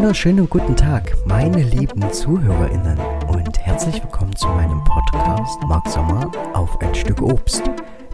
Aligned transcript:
wunderschönen 0.00 0.48
guten 0.48 0.74
Tag, 0.74 1.14
meine 1.26 1.62
lieben 1.62 2.10
ZuhörerInnen 2.10 2.98
und 3.28 3.58
herzlich 3.58 4.02
willkommen 4.02 4.34
zu 4.34 4.48
meinem 4.48 4.82
Podcast 4.82 5.60
Marc 5.68 5.86
Sommer 5.88 6.32
auf 6.54 6.80
ein 6.80 6.94
Stück 6.94 7.20
Obst. 7.20 7.62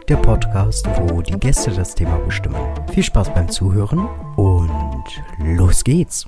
Der 0.09 0.17
Podcast, 0.17 0.85
wo 0.99 1.21
die 1.21 1.39
Gäste 1.39 1.71
das 1.71 1.95
Thema 1.95 2.17
bestimmen. 2.17 2.57
Viel 2.91 3.03
Spaß 3.03 3.33
beim 3.33 3.47
Zuhören 3.47 4.05
und 4.35 5.05
los 5.39 5.81
geht's! 5.85 6.27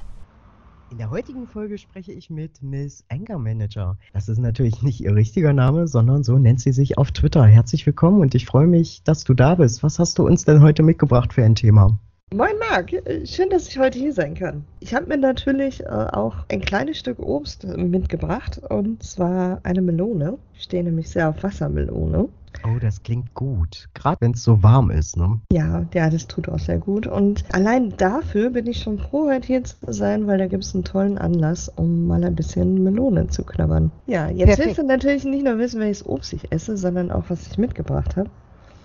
In 0.92 0.98
der 0.98 1.10
heutigen 1.10 1.46
Folge 1.46 1.78
spreche 1.78 2.14
ich 2.14 2.30
mit 2.30 2.64
Miss 2.64 3.04
Anger 3.10 3.38
Manager. 3.38 3.98
Das 4.14 4.30
ist 4.30 4.40
natürlich 4.40 4.82
nicht 4.82 5.02
ihr 5.02 5.14
richtiger 5.14 5.52
Name, 5.52 5.90
sondern 5.90 6.24
so 6.24 6.38
nennt 6.38 6.62
sie 6.62 6.72
sich 6.72 6.98
auf 6.98 7.12
Twitter. 7.12 7.46
Herzlich 7.46 7.86
willkommen 7.86 8.22
und 8.22 8.34
ich 8.34 8.46
freue 8.46 8.68
mich, 8.68 9.04
dass 9.04 9.26
du 9.26 9.34
da 9.34 9.56
bist. 9.56 9.84
Was 9.84 10.00
hast 10.00 10.20
du 10.20 10.26
uns 10.26 10.46
denn 10.46 10.62
heute 10.62 10.84
mitgebracht 10.84 11.34
für 11.34 11.44
ein 11.44 11.56
Thema? 11.56 12.00
Moin 12.32 12.52
Marc, 12.60 12.92
schön, 13.26 13.50
dass 13.50 13.68
ich 13.68 13.80
heute 13.80 13.98
hier 13.98 14.14
sein 14.14 14.36
kann. 14.36 14.64
Ich 14.82 14.94
habe 14.94 15.08
mir 15.08 15.18
natürlich 15.18 15.82
äh, 15.82 15.88
auch 15.88 16.36
ein 16.50 16.62
kleines 16.62 17.00
Stück 17.00 17.18
Obst 17.18 17.64
mitgebracht 17.66 18.62
und 18.70 19.02
zwar 19.02 19.60
eine 19.64 19.82
Melone. 19.82 20.38
Ich 20.54 20.62
stehe 20.62 20.84
nämlich 20.84 21.10
sehr 21.10 21.30
auf 21.30 21.42
Wassermelone. 21.42 22.30
Oh, 22.64 22.78
das 22.80 23.02
klingt 23.02 23.34
gut. 23.34 23.90
Gerade 23.96 24.18
wenn 24.22 24.34
es 24.34 24.44
so 24.44 24.62
warm 24.62 24.92
ist, 24.92 25.18
ne? 25.18 25.40
Ja, 25.52 25.88
ja, 25.92 26.12
das 26.12 26.28
tut 26.28 26.48
auch 26.50 26.60
sehr 26.60 26.78
gut. 26.78 27.08
Und 27.08 27.46
allein 27.52 27.98
dafür 27.98 28.52
bin 28.52 28.68
ich 28.68 28.84
schon 28.84 29.00
froh, 29.00 29.28
heute 29.32 29.48
hier 29.48 29.64
zu 29.64 29.76
sein, 29.88 30.28
weil 30.28 30.38
da 30.38 30.46
gibt 30.46 30.64
es 30.64 30.76
einen 30.76 30.84
tollen 30.84 31.18
Anlass, 31.18 31.68
um 31.68 32.06
mal 32.06 32.24
ein 32.24 32.36
bisschen 32.36 32.84
Melone 32.84 33.28
zu 33.30 33.44
knabbern. 33.44 33.90
Ja, 34.06 34.30
jetzt 34.30 34.46
Perfekt. 34.46 34.68
willst 34.68 34.78
du 34.78 34.86
natürlich 34.86 35.24
nicht 35.24 35.46
nur 35.46 35.58
wissen, 35.58 35.80
welches 35.80 36.06
Obst 36.06 36.34
ich 36.34 36.52
esse, 36.52 36.78
sondern 36.78 37.10
auch, 37.10 37.24
was 37.30 37.48
ich 37.48 37.58
mitgebracht 37.58 38.16
habe. 38.18 38.30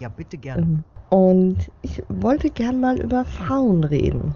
Ja, 0.01 0.09
bitte 0.09 0.39
gerne. 0.39 0.65
Mhm. 0.65 0.85
Und 1.15 1.71
ich 1.83 2.03
wollte 2.09 2.51
gern 2.51 2.81
mal 2.81 3.01
über 3.01 3.25
Frauen 3.25 3.85
reden. 3.85 4.35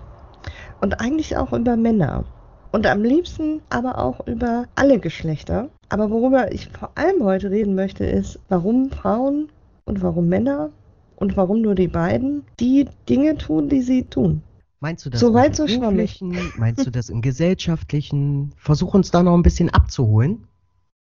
Und 0.81 1.01
eigentlich 1.01 1.37
auch 1.37 1.53
über 1.53 1.77
Männer. 1.77 2.25
Und 2.71 2.87
am 2.87 3.03
liebsten 3.03 3.63
aber 3.69 3.99
auch 3.99 4.25
über 4.29 4.67
alle 4.77 5.01
Geschlechter. 5.01 5.71
Aber 5.89 6.09
worüber 6.09 6.53
ich 6.53 6.69
vor 6.69 6.93
allem 6.95 7.25
heute 7.25 7.51
reden 7.51 7.75
möchte, 7.75 8.05
ist, 8.05 8.39
warum 8.49 8.93
Frauen 8.93 9.49
und 9.87 10.03
warum 10.03 10.29
Männer 10.29 10.71
und 11.17 11.37
warum 11.37 11.63
nur 11.63 11.75
die 11.75 11.89
beiden 11.89 12.45
die 12.61 12.87
Dinge 13.09 13.37
tun, 13.37 13.69
die 13.69 13.83
sie 13.83 14.05
tun. 14.05 14.41
Meinst 14.79 15.05
du 15.05 15.11
das 15.11 15.19
so 15.19 15.35
weit, 15.35 15.57
so 15.57 15.67
schwammig? 15.67 16.21
Meinst 16.59 16.87
du 16.87 16.93
das 16.93 17.11
im 17.11 17.23
gesellschaftlichen? 17.23 18.55
Versuch 18.57 18.95
uns 18.95 19.11
da 19.11 19.25
noch 19.25 19.35
ein 19.35 19.43
bisschen 19.43 19.69
abzuholen. 19.71 20.47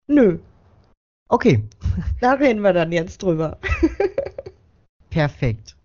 Nö. 0.09 0.41
Okay. 1.31 1.65
Da 2.21 2.33
reden 2.33 2.61
wir 2.61 2.75
dann 2.75 2.93
jetzt 2.93 3.23
drüber. 3.23 3.57
Perfekt. 5.15 5.77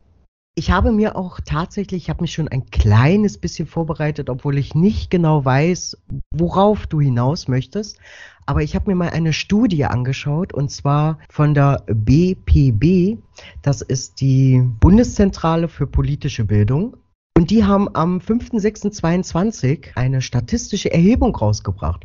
Ich 0.56 0.72
habe 0.72 0.92
mir 0.92 1.16
auch 1.16 1.40
tatsächlich, 1.40 2.02
ich 2.02 2.10
habe 2.10 2.24
mich 2.24 2.34
schon 2.34 2.48
ein 2.48 2.66
kleines 2.72 3.38
bisschen 3.38 3.68
vorbereitet, 3.68 4.28
obwohl 4.28 4.58
ich 4.58 4.74
nicht 4.74 5.12
genau 5.12 5.46
weiß, 5.46 5.98
worauf 6.34 6.88
du 6.88 7.00
hinaus 7.00 7.48
möchtest. 7.48 8.00
Aber 8.48 8.64
ich 8.64 8.74
habe 8.74 8.90
mir 8.90 8.96
mal 8.96 9.12
eine 9.12 9.32
Studie 9.32 9.86
angeschaut 9.86 10.52
und 10.52 10.72
zwar 10.72 11.20
von 11.30 11.54
der 11.54 11.84
BPB. 11.86 13.20
Das 13.62 13.84
ist 13.84 14.20
die 14.20 14.64
Bundeszentrale 14.80 15.68
für 15.68 15.86
politische 15.86 16.44
Bildung. 16.44 16.98
Und 17.38 17.52
die 17.52 17.66
haben 17.66 17.88
am 17.94 18.18
5.6.22 18.18 19.96
eine 19.96 20.24
statistische 20.24 20.92
Erhebung 20.92 21.36
rausgebracht. 21.36 22.04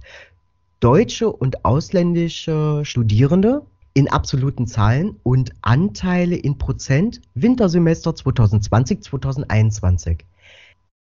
Deutsche 0.80 1.32
und 1.32 1.64
ausländische 1.64 2.82
Studierende 2.84 3.62
in 3.94 4.08
absoluten 4.08 4.66
Zahlen 4.66 5.16
und 5.22 5.52
Anteile 5.62 6.34
in 6.34 6.58
Prozent 6.58 7.22
Wintersemester 7.34 8.14
2020, 8.14 9.02
2021. 9.02 10.24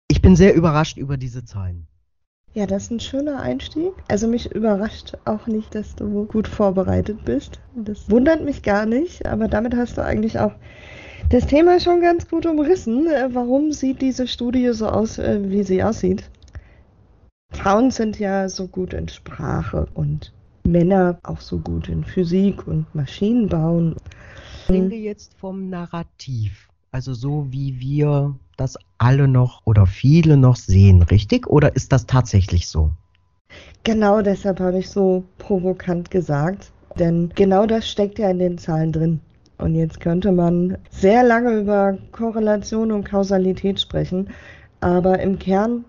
Ich 0.08 0.20
bin 0.20 0.36
sehr 0.36 0.54
überrascht 0.54 0.98
über 0.98 1.16
diese 1.16 1.44
Zahlen. 1.44 1.86
Ja, 2.54 2.66
das 2.66 2.84
ist 2.84 2.90
ein 2.90 3.00
schöner 3.00 3.40
Einstieg. 3.40 3.92
Also 4.08 4.26
mich 4.26 4.50
überrascht 4.52 5.16
auch 5.24 5.46
nicht, 5.46 5.74
dass 5.74 5.94
du 5.94 6.26
gut 6.26 6.48
vorbereitet 6.48 7.24
bist. 7.24 7.60
Das 7.74 8.10
wundert 8.10 8.44
mich 8.44 8.62
gar 8.62 8.84
nicht, 8.84 9.24
aber 9.24 9.48
damit 9.48 9.74
hast 9.74 9.96
du 9.96 10.04
eigentlich 10.04 10.38
auch 10.38 10.52
das 11.30 11.46
Thema 11.46 11.80
schon 11.80 12.02
ganz 12.02 12.28
gut 12.28 12.44
umrissen. 12.44 13.06
Warum 13.30 13.72
sieht 13.72 14.02
diese 14.02 14.26
Studie 14.26 14.70
so 14.74 14.88
aus, 14.88 15.18
äh, 15.18 15.40
wie 15.48 15.62
sie 15.62 15.82
aussieht? 15.82 16.28
Frauen 17.52 17.90
sind 17.90 18.18
ja 18.18 18.48
so 18.48 18.66
gut 18.66 18.92
in 18.92 19.08
Sprache 19.08 19.86
und 19.94 20.32
Männer 20.64 21.18
auch 21.22 21.40
so 21.40 21.58
gut 21.58 21.88
in 21.88 22.04
Physik 22.04 22.66
und 22.66 22.92
Maschinenbauen. 22.94 23.96
Reden 24.68 24.90
wir 24.90 24.98
jetzt 24.98 25.34
vom 25.38 25.68
Narrativ, 25.68 26.68
also 26.92 27.14
so 27.14 27.46
wie 27.50 27.80
wir 27.80 28.34
das 28.56 28.76
alle 28.98 29.26
noch 29.26 29.62
oder 29.64 29.86
viele 29.86 30.36
noch 30.36 30.56
sehen, 30.56 31.02
richtig? 31.02 31.48
Oder 31.48 31.74
ist 31.74 31.92
das 31.92 32.06
tatsächlich 32.06 32.68
so? 32.68 32.90
Genau 33.84 34.22
deshalb 34.22 34.60
habe 34.60 34.78
ich 34.78 34.88
so 34.88 35.24
provokant 35.38 36.10
gesagt, 36.10 36.70
denn 36.98 37.30
genau 37.34 37.66
das 37.66 37.88
steckt 37.88 38.18
ja 38.18 38.30
in 38.30 38.38
den 38.38 38.58
Zahlen 38.58 38.92
drin. 38.92 39.20
Und 39.58 39.74
jetzt 39.74 40.00
könnte 40.00 40.32
man 40.32 40.78
sehr 40.90 41.22
lange 41.22 41.58
über 41.58 41.98
Korrelation 42.12 42.92
und 42.92 43.04
Kausalität 43.04 43.80
sprechen, 43.80 44.28
aber 44.80 45.20
im 45.20 45.38
Kern 45.38 45.84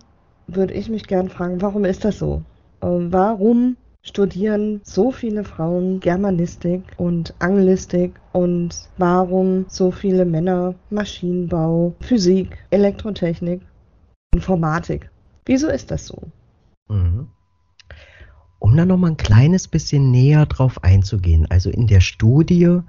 würde 0.47 0.73
ich 0.73 0.89
mich 0.89 1.07
gern 1.07 1.29
fragen, 1.29 1.61
warum 1.61 1.85
ist 1.85 2.03
das 2.03 2.19
so? 2.19 2.41
Warum 2.81 3.77
studieren 4.03 4.81
so 4.83 5.11
viele 5.11 5.43
Frauen 5.43 5.99
Germanistik 5.99 6.83
und 6.97 7.33
Anglistik 7.39 8.13
und 8.33 8.89
warum 8.97 9.65
so 9.69 9.91
viele 9.91 10.25
Männer 10.25 10.75
Maschinenbau, 10.89 11.95
Physik, 12.01 12.57
Elektrotechnik, 12.69 13.61
Informatik? 14.33 15.09
Wieso 15.45 15.69
ist 15.69 15.89
das 15.89 16.07
so? 16.07 16.21
Mhm. 16.89 17.27
Um 18.59 18.77
da 18.77 18.85
noch 18.85 18.97
mal 18.97 19.11
ein 19.11 19.17
kleines 19.17 19.67
bisschen 19.67 20.11
näher 20.11 20.45
drauf 20.45 20.83
einzugehen, 20.83 21.47
also 21.49 21.69
in 21.69 21.87
der 21.87 21.99
Studie 21.99 22.79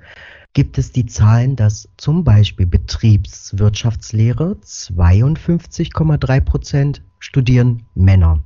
gibt 0.53 0.79
es 0.79 0.93
die 0.93 1.07
Zahlen, 1.07 1.57
dass 1.57 1.89
zum 1.97 2.23
Beispiel 2.23 2.67
Betriebswirtschaftslehre 2.67 4.57
52,3 4.63 6.41
Prozent 6.41 7.03
studieren 7.19 7.87
Männer. 7.95 8.45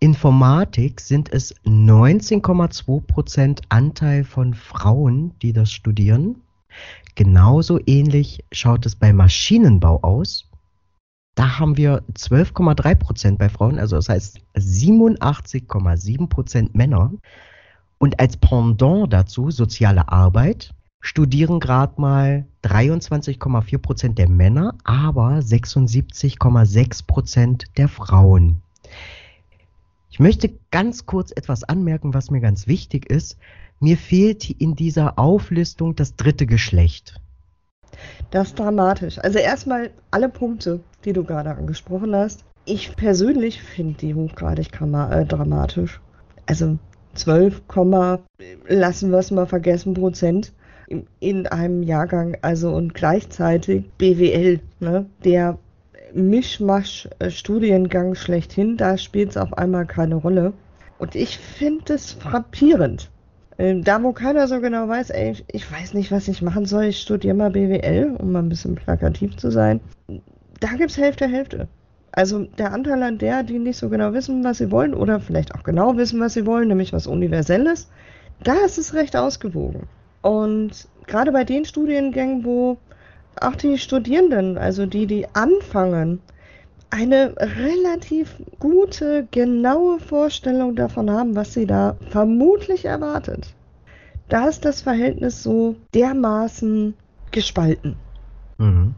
Informatik 0.00 1.00
sind 1.00 1.32
es 1.32 1.56
19,2 1.64 3.00
Prozent 3.00 3.62
Anteil 3.68 4.22
von 4.22 4.54
Frauen, 4.54 5.32
die 5.42 5.52
das 5.52 5.72
studieren. 5.72 6.36
Genauso 7.16 7.80
ähnlich 7.84 8.44
schaut 8.52 8.86
es 8.86 8.94
bei 8.94 9.12
Maschinenbau 9.12 10.00
aus. 10.02 10.48
Da 11.34 11.58
haben 11.58 11.76
wir 11.76 12.02
12,3 12.14 12.94
Prozent 12.94 13.38
bei 13.38 13.48
Frauen, 13.48 13.80
also 13.80 13.96
das 13.96 14.08
heißt 14.08 14.40
87,7 14.54 16.28
Prozent 16.28 16.76
Männer. 16.76 17.12
Und 17.98 18.20
als 18.20 18.36
Pendant 18.36 19.12
dazu 19.12 19.50
soziale 19.50 20.08
Arbeit 20.08 20.74
studieren 21.00 21.58
gerade 21.58 22.00
mal 22.00 22.46
23,4 22.62 23.78
Prozent 23.78 24.18
der 24.18 24.28
Männer, 24.28 24.76
aber 24.84 25.38
76,6 25.38 27.04
Prozent 27.04 27.64
der 27.76 27.88
Frauen. 27.88 28.62
Ich 30.18 30.20
möchte 30.20 30.50
ganz 30.72 31.06
kurz 31.06 31.30
etwas 31.30 31.62
anmerken, 31.62 32.12
was 32.12 32.32
mir 32.32 32.40
ganz 32.40 32.66
wichtig 32.66 33.08
ist. 33.08 33.38
Mir 33.78 33.96
fehlt 33.96 34.50
in 34.50 34.74
dieser 34.74 35.16
Auflistung 35.16 35.94
das 35.94 36.16
dritte 36.16 36.44
Geschlecht. 36.44 37.20
Das 38.32 38.48
ist 38.48 38.58
dramatisch. 38.58 39.20
Also 39.20 39.38
erstmal 39.38 39.92
alle 40.10 40.28
Punkte, 40.28 40.80
die 41.04 41.12
du 41.12 41.22
gerade 41.22 41.52
angesprochen 41.52 42.16
hast. 42.16 42.44
Ich 42.64 42.96
persönlich 42.96 43.62
finde 43.62 43.94
die 43.94 44.12
hochgradig 44.12 44.72
äh, 44.72 45.24
dramatisch. 45.24 46.00
Also 46.46 46.80
12, 47.14 47.62
lassen 48.66 49.10
wir 49.12 49.18
es 49.18 49.30
mal 49.30 49.46
vergessen, 49.46 49.94
Prozent 49.94 50.52
in 51.20 51.46
einem 51.46 51.84
Jahrgang, 51.84 52.36
also 52.42 52.74
und 52.74 52.92
gleichzeitig 52.92 53.88
BWL, 53.98 54.58
ne, 54.80 55.06
der 55.24 55.60
Mischmasch-Studiengang 56.18 58.14
schlechthin, 58.14 58.76
da 58.76 58.98
spielt 58.98 59.30
es 59.30 59.36
auf 59.36 59.56
einmal 59.56 59.86
keine 59.86 60.16
Rolle. 60.16 60.52
Und 60.98 61.14
ich 61.14 61.38
finde 61.38 61.94
es 61.94 62.12
frappierend. 62.12 63.10
Ähm, 63.58 63.82
da, 63.82 64.02
wo 64.02 64.12
keiner 64.12 64.46
so 64.46 64.60
genau 64.60 64.88
weiß, 64.88 65.10
ey, 65.10 65.34
ich 65.50 65.70
weiß 65.70 65.94
nicht, 65.94 66.12
was 66.12 66.28
ich 66.28 66.42
machen 66.42 66.64
soll, 66.66 66.84
ich 66.84 67.00
studiere 67.00 67.34
mal 67.34 67.50
BWL, 67.50 68.16
um 68.18 68.32
mal 68.32 68.40
ein 68.40 68.48
bisschen 68.48 68.76
plakativ 68.76 69.36
zu 69.36 69.50
sein. 69.50 69.80
Da 70.60 70.68
gibt 70.76 70.90
es 70.90 70.98
Hälfte, 70.98 71.26
Hälfte. 71.26 71.68
Also 72.12 72.44
der 72.44 72.72
Anteil 72.72 73.02
an 73.02 73.18
der, 73.18 73.42
die 73.42 73.58
nicht 73.58 73.76
so 73.76 73.88
genau 73.88 74.12
wissen, 74.12 74.44
was 74.44 74.58
sie 74.58 74.70
wollen, 74.70 74.94
oder 74.94 75.20
vielleicht 75.20 75.54
auch 75.54 75.62
genau 75.62 75.96
wissen, 75.96 76.20
was 76.20 76.34
sie 76.34 76.46
wollen, 76.46 76.68
nämlich 76.68 76.92
was 76.92 77.06
Universelles, 77.06 77.88
da 78.42 78.54
ist 78.64 78.78
es 78.78 78.94
recht 78.94 79.16
ausgewogen. 79.16 79.88
Und 80.22 80.88
gerade 81.06 81.32
bei 81.32 81.44
den 81.44 81.64
Studiengängen, 81.64 82.44
wo 82.44 82.78
auch 83.42 83.56
die 83.56 83.78
Studierenden, 83.78 84.58
also 84.58 84.86
die, 84.86 85.06
die 85.06 85.26
anfangen, 85.34 86.20
eine 86.90 87.34
relativ 87.38 88.36
gute, 88.58 89.26
genaue 89.30 89.98
Vorstellung 90.00 90.74
davon 90.74 91.10
haben, 91.10 91.36
was 91.36 91.52
sie 91.52 91.66
da 91.66 91.96
vermutlich 92.10 92.84
erwartet. 92.84 93.54
Da 94.28 94.48
ist 94.48 94.64
das 94.64 94.82
Verhältnis 94.82 95.42
so 95.42 95.76
dermaßen 95.94 96.94
gespalten. 97.30 97.96
Mhm. 98.58 98.94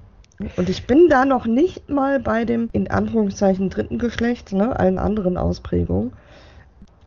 Und 0.57 0.69
ich 0.69 0.87
bin 0.87 1.09
da 1.09 1.25
noch 1.25 1.47
nicht 1.47 1.91
mal 1.91 2.19
bei 2.19 2.45
dem 2.45 2.69
in 2.73 2.91
Anführungszeichen 2.91 3.69
dritten 3.69 3.99
Geschlecht, 3.99 4.53
ne, 4.53 4.79
allen 4.79 4.99
anderen 4.99 5.37
Ausprägungen. 5.37 6.13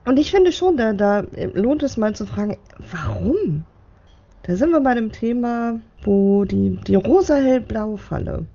Und 0.05 0.19
ich 0.19 0.31
finde 0.31 0.51
schon, 0.51 0.77
da, 0.77 0.93
da 0.93 1.23
lohnt 1.53 1.81
es 1.81 1.97
mal 1.97 2.13
zu 2.13 2.25
fragen, 2.25 2.57
warum? 2.91 3.65
Da 4.45 4.57
sind 4.57 4.71
wir 4.71 4.81
bei 4.81 4.93
dem 4.93 5.13
Thema, 5.13 5.79
wo 6.03 6.43
die, 6.43 6.77
die 6.85 6.95
rosa-hellblaue 6.95 7.97
Falle, 7.97 8.45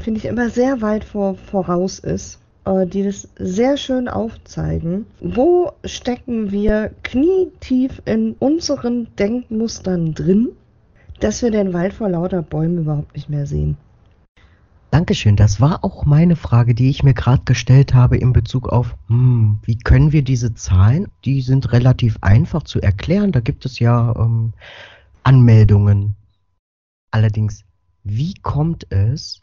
finde 0.00 0.18
ich, 0.18 0.26
immer 0.26 0.50
sehr 0.50 0.82
weit 0.82 1.04
vor, 1.04 1.36
voraus 1.36 2.00
ist, 2.00 2.40
äh, 2.64 2.84
die 2.84 3.04
das 3.04 3.28
sehr 3.38 3.76
schön 3.76 4.08
aufzeigen. 4.08 5.06
Wo 5.20 5.70
stecken 5.84 6.50
wir 6.50 6.90
knietief 7.04 8.02
in 8.06 8.34
unseren 8.40 9.06
Denkmustern 9.16 10.14
drin, 10.14 10.48
dass 11.20 11.42
wir 11.42 11.52
den 11.52 11.72
Wald 11.72 11.92
vor 11.92 12.08
lauter 12.08 12.42
Bäumen 12.42 12.78
überhaupt 12.78 13.14
nicht 13.14 13.28
mehr 13.28 13.46
sehen? 13.46 13.76
Dankeschön. 14.90 15.36
Das 15.36 15.60
war 15.60 15.84
auch 15.84 16.04
meine 16.04 16.34
Frage, 16.34 16.74
die 16.74 16.90
ich 16.90 17.04
mir 17.04 17.14
gerade 17.14 17.42
gestellt 17.44 17.94
habe 17.94 18.16
in 18.16 18.32
Bezug 18.32 18.68
auf, 18.68 18.96
hm, 19.06 19.58
wie 19.62 19.78
können 19.78 20.12
wir 20.12 20.22
diese 20.22 20.54
Zahlen, 20.54 21.06
die 21.24 21.40
sind 21.40 21.72
relativ 21.72 22.18
einfach 22.20 22.64
zu 22.64 22.80
erklären. 22.80 23.30
Da 23.30 23.40
gibt 23.40 23.64
es 23.64 23.78
ja 23.78 24.14
ähm, 24.16 24.52
Anmeldungen. 25.24 26.14
Allerdings, 27.10 27.64
wie 28.02 28.34
kommt 28.34 28.92
es, 28.92 29.40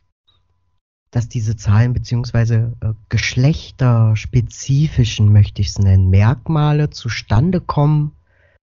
dass 1.12 1.28
diese 1.28 1.56
Zahlen 1.58 1.94
beziehungsweise 1.94 2.74
äh, 2.82 2.94
geschlechterspezifischen, 3.10 5.32
möchte 5.32 5.62
ich 5.62 5.68
es 5.70 5.80
nennen, 5.80 6.10
Merkmale 6.10 6.90
zustande 6.90 7.60
kommen, 7.60 8.14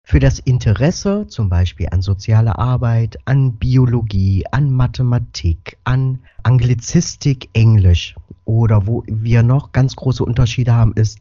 für 0.03 0.20
das 0.20 0.38
Interesse 0.38 1.26
zum 1.26 1.50
Beispiel 1.50 1.88
an 1.91 2.00
soziale 2.00 2.59
Arbeit, 2.59 3.19
an 3.26 3.59
Biologie, 3.59 4.47
an 4.50 4.73
Mathematik, 4.73 5.76
an 5.85 6.21
Anglizistik, 6.43 7.50
Englisch 7.53 8.17
oder 8.47 8.87
wo 8.87 9.03
wir 9.06 9.43
noch 9.43 9.73
ganz 9.73 9.94
große 9.97 10.25
Unterschiede 10.25 10.75
haben, 10.75 10.94
ist 10.94 11.19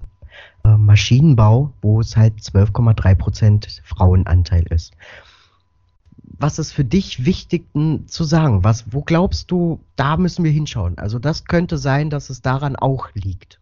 äh, 0.64 0.78
Maschinenbau, 0.78 1.74
wo 1.82 2.00
es 2.00 2.16
halt 2.16 2.40
12,3 2.40 3.16
Prozent 3.16 3.82
Frauenanteil 3.84 4.64
ist. 4.70 4.94
Was 6.40 6.60
ist 6.60 6.72
für 6.72 6.86
dich 6.86 7.26
wichtig 7.26 7.68
zu 8.06 8.24
sagen? 8.24 8.64
Was, 8.64 8.92
wo 8.92 9.02
glaubst 9.02 9.50
du, 9.50 9.80
da 9.96 10.18
müssen 10.18 10.44
wir 10.44 10.52
hinschauen? 10.52 10.98
Also 10.98 11.20
das 11.20 11.46
könnte 11.46 11.78
sein, 11.78 12.10
dass 12.10 12.30
es 12.30 12.42
daran 12.42 12.76
auch 12.76 13.10
liegt. 13.14 13.60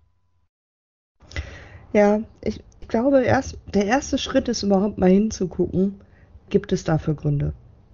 Ja, 1.93 2.19
ich, 2.41 2.61
ich 2.81 2.87
glaube, 2.87 3.23
erst, 3.23 3.57
der 3.73 3.85
erste 3.85 4.17
Schritt 4.17 4.47
ist 4.49 4.63
überhaupt 4.63 4.97
mal 4.97 5.09
hinzugucken, 5.09 6.01
gibt 6.49 6.73
es 6.73 6.83
dafür 6.83 7.13
Gründe. 7.13 7.53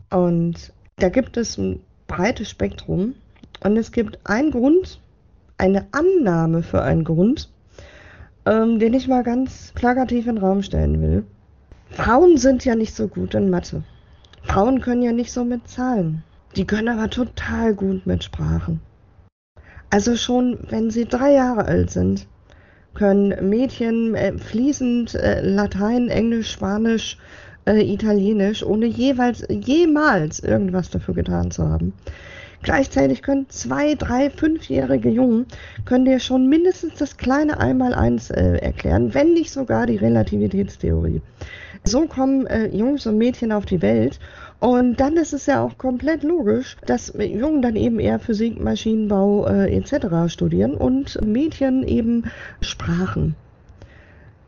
Und 0.10 0.74
da 0.96 1.10
gibt 1.10 1.38
es 1.38 1.58
ein 1.58 1.82
breites 2.08 2.50
Spektrum. 2.50 3.16
Und 3.64 3.78
es 3.78 3.92
gibt 3.92 4.20
einen 4.24 4.52
Grund, 4.52 5.00
eine 5.58 5.88
Annahme 5.92 6.64
für 6.64 6.82
einen 6.82 7.04
Grund, 7.04 7.52
ähm, 8.46 8.80
den 8.80 8.94
ich 8.94 9.08
mal 9.08 9.24
ganz 9.24 9.72
plakativ 9.76 10.26
in 10.26 10.36
den 10.36 10.44
Raum 10.44 10.64
stellen 10.64 11.02
will. 11.02 11.24
Frauen 11.92 12.38
sind 12.38 12.66
ja 12.66 12.76
nicht 12.76 12.96
so 12.96 13.08
gut 13.08 13.36
in 13.36 13.50
Mathe. 13.50 13.84
Frauen 14.44 14.82
können 14.82 15.02
ja 15.02 15.12
nicht 15.12 15.32
so 15.32 15.44
mit 15.44 15.68
Zahlen. 15.68 16.24
Die 16.56 16.66
können 16.66 16.90
aber 16.90 17.10
total 17.10 17.74
gut 17.74 18.06
mit 18.06 18.24
Sprachen. 18.24 18.82
Also 19.90 20.16
schon, 20.16 20.58
wenn 20.70 20.90
sie 20.90 21.06
drei 21.06 21.34
Jahre 21.34 21.66
alt 21.66 21.92
sind, 21.92 22.28
können 22.94 23.50
Mädchen 23.50 24.16
äh, 24.16 24.38
fließend 24.38 25.16
äh, 25.16 25.42
Latein, 25.42 26.10
Englisch, 26.10 26.52
Spanisch, 26.52 27.18
äh, 27.66 27.82
Italienisch, 27.82 28.64
ohne 28.64 28.86
jeweils 28.86 29.46
jemals 29.50 30.40
irgendwas 30.40 30.90
dafür 30.90 31.14
getan 31.14 31.52
zu 31.52 31.68
haben. 31.68 31.94
Gleichzeitig 32.64 33.24
können 33.24 33.50
zwei, 33.50 33.96
drei, 33.96 34.30
fünfjährige 34.30 35.10
Jungen 35.10 35.48
können 35.86 36.06
dir 36.06 36.20
schon 36.20 36.48
mindestens 36.48 36.96
das 36.96 37.18
kleine 37.18 37.60
Einmaleins 37.60 38.30
äh, 38.30 38.58
erklären, 38.58 39.14
wenn 39.14 39.34
nicht 39.34 39.52
sogar 39.52 39.88
die 39.88 39.96
Relativitätstheorie. 39.96 41.22
So 41.83 42.06
kommen 42.06 42.45
äh, 42.45 42.68
Jungs 42.68 43.07
und 43.07 43.18
Mädchen 43.18 43.51
auf 43.51 43.66
die 43.66 43.81
Welt 43.81 44.19
und 44.60 45.00
dann 45.00 45.18
ist 45.18 45.33
es 45.33 45.48
ja 45.48 45.63
auch 45.63 45.80
komplett 45.80 46.22
logisch, 46.22 46.78
dass 46.86 47.12
Jungen 47.18 47.63
dann 47.63 47.75
eben 47.75 48.00
eher 48.00 48.19
Physik, 48.19 48.60
Maschinenbau 48.60 49.48
äh, 49.48 49.75
etc. 49.75 50.31
studieren 50.31 50.75
und 50.75 51.19
Mädchen 51.25 51.83
eben 51.88 52.25
Sprachen. 52.62 53.36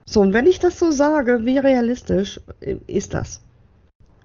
So, 0.05 0.21
und 0.21 0.33
wenn 0.33 0.45
ich 0.45 0.59
das 0.59 0.77
so 0.77 0.91
sage, 0.91 1.45
wie 1.45 1.57
realistisch 1.57 2.39
äh, 2.59 2.75
ist 2.85 3.15
das? 3.15 3.41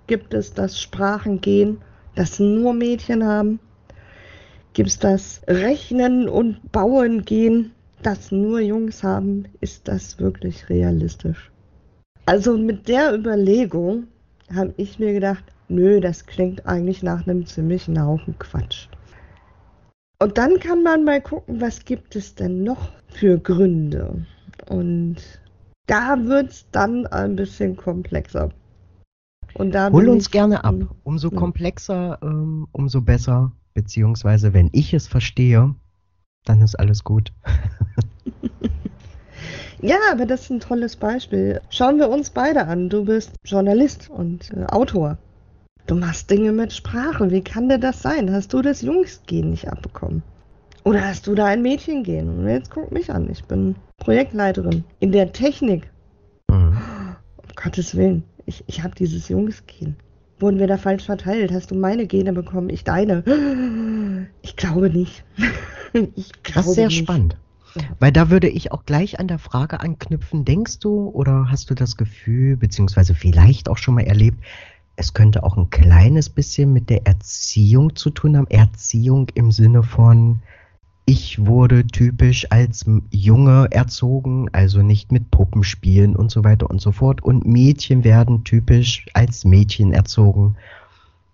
Gibt 0.06 0.34
es 0.34 0.52
das 0.52 0.78
Sprachengehen, 0.78 1.78
das 2.14 2.38
nur 2.38 2.75
Mädchen 2.75 3.25
haben? 3.25 3.58
Gibt 4.75 4.90
es 4.90 4.99
das 4.99 5.40
Rechnen 5.49 6.28
und 6.28 6.70
Bauen 6.70 7.25
gehen, 7.25 7.72
das 8.02 8.31
nur 8.31 8.61
Jungs 8.61 9.02
haben? 9.02 9.46
Ist 9.61 9.88
das 9.88 10.19
wirklich 10.19 10.69
realistisch? 10.69 11.50
Also 12.28 12.58
mit 12.58 12.88
der 12.88 13.14
Überlegung 13.14 14.06
habe 14.54 14.75
ich 14.76 14.98
mir 14.98 15.14
gedacht, 15.14 15.44
nö, 15.70 15.98
das 15.98 16.26
klingt 16.26 16.66
eigentlich 16.66 17.02
nach 17.02 17.26
einem 17.26 17.46
ziemlichen 17.46 17.98
Haufen 17.98 18.38
Quatsch. 18.38 18.88
Und 20.20 20.36
dann 20.36 20.60
kann 20.60 20.82
man 20.82 21.04
mal 21.04 21.22
gucken, 21.22 21.58
was 21.62 21.86
gibt 21.86 22.16
es 22.16 22.34
denn 22.34 22.64
noch 22.64 22.90
für 23.08 23.38
Gründe. 23.38 24.26
Und 24.69 25.16
da 25.86 26.22
wird 26.22 26.50
es 26.50 26.66
dann 26.70 27.06
ein 27.06 27.34
bisschen 27.34 27.78
komplexer. 27.78 28.50
Und 29.54 29.70
da 29.75 29.90
Hol 29.90 30.10
uns 30.10 30.30
gerne 30.30 30.64
ab. 30.64 30.75
Umso 31.04 31.30
komplexer, 31.30 32.19
ähm, 32.20 32.69
umso 32.72 33.00
besser. 33.00 33.52
Beziehungsweise, 33.72 34.52
wenn 34.52 34.69
ich 34.72 34.92
es 34.92 35.06
verstehe, 35.06 35.75
dann 36.44 36.60
ist 36.60 36.78
alles 36.78 37.04
gut. 37.04 37.32
Ja, 39.80 39.96
aber 40.10 40.26
das 40.26 40.42
ist 40.42 40.50
ein 40.50 40.60
tolles 40.60 40.96
Beispiel. 40.96 41.60
Schauen 41.70 41.98
wir 41.98 42.08
uns 42.08 42.30
beide 42.30 42.66
an. 42.66 42.88
Du 42.88 43.04
bist 43.04 43.32
Journalist 43.44 44.10
und 44.10 44.50
äh, 44.52 44.64
Autor. 44.64 45.19
Du 45.86 45.94
machst 45.94 46.30
Dinge 46.30 46.52
mit 46.52 46.72
Sprache. 46.72 47.30
Wie 47.30 47.42
kann 47.42 47.69
denn 47.69 47.80
das 47.80 48.02
sein? 48.02 48.32
Hast 48.32 48.52
du 48.52 48.60
das 48.60 48.82
Jungsgehen 48.82 49.50
nicht 49.50 49.69
abbekommen? 49.69 50.22
Oder 50.84 51.06
hast 51.06 51.26
du 51.26 51.34
da 51.34 51.46
ein 51.46 51.62
Mädchengehen? 51.62 52.28
Und 52.28 52.48
jetzt 52.48 52.70
guck 52.70 52.90
mich 52.92 53.10
an. 53.10 53.30
Ich 53.30 53.44
bin 53.44 53.76
Projektleiterin 53.98 54.84
in 55.00 55.12
der 55.12 55.32
Technik. 55.32 55.90
Mhm. 56.50 56.78
Um 57.36 57.48
Gottes 57.54 57.96
Willen. 57.96 58.25
Ich, 58.46 58.64
ich 58.66 58.82
habe 58.82 58.94
dieses 58.94 59.28
Jungsgehen. 59.28 59.96
Wurden 60.40 60.58
wir 60.58 60.66
da 60.66 60.76
falsch 60.76 61.04
verteilt? 61.04 61.52
Hast 61.52 61.70
du 61.70 61.75
meine 61.75 62.06
Gene 62.06 62.32
bekommen? 62.32 62.70
Ich 62.70 62.84
deine? 62.84 64.28
Ich 64.42 64.56
glaube 64.56 64.90
nicht. 64.90 65.25
ich 65.92 66.32
glaube 66.42 66.54
das 66.54 66.66
ist 66.66 66.75
sehr 66.75 66.87
nicht. 66.87 66.99
spannend. 66.99 67.37
Weil 67.99 68.12
da 68.12 68.30
würde 68.30 68.49
ich 68.49 68.73
auch 68.73 68.85
gleich 68.85 69.18
an 69.20 69.28
der 69.28 69.38
Frage 69.38 69.80
anknüpfen, 69.80 70.44
denkst 70.44 70.78
du 70.78 71.08
oder 71.08 71.50
hast 71.50 71.70
du 71.70 71.75
das 71.75 71.97
Gefühl, 71.97 72.56
beziehungsweise 72.56 73.14
vielleicht 73.14 73.68
auch 73.68 73.78
schon 73.78 73.94
mal 73.94 74.04
erlebt, 74.04 74.42
es 74.97 75.14
könnte 75.14 75.44
auch 75.44 75.56
ein 75.56 75.70
kleines 75.70 76.28
bisschen 76.28 76.73
mit 76.73 76.90
der 76.90 77.06
Erziehung 77.06 77.94
zu 77.94 78.11
tun 78.11 78.37
haben. 78.37 78.49
Erziehung 78.49 79.28
im 79.35 79.52
Sinne 79.52 79.85
von, 79.85 80.40
ich 81.06 81.47
wurde 81.47 81.87
typisch 81.87 82.50
als 82.50 82.85
Junge 83.11 83.68
erzogen, 83.70 84.49
also 84.52 84.82
nicht 84.82 85.12
mit 85.12 85.30
Puppen 85.30 85.62
spielen 85.62 86.16
und 86.16 86.30
so 86.30 86.44
weiter 86.44 86.68
und 86.68 86.80
so 86.80 86.92
fort. 86.92 87.23
Und 87.23 87.47
Mädchen 87.47 88.04
werden 88.04 88.44
typisch 88.44 89.06
als 89.14 89.44
Mädchen 89.44 89.92
erzogen. 89.92 90.56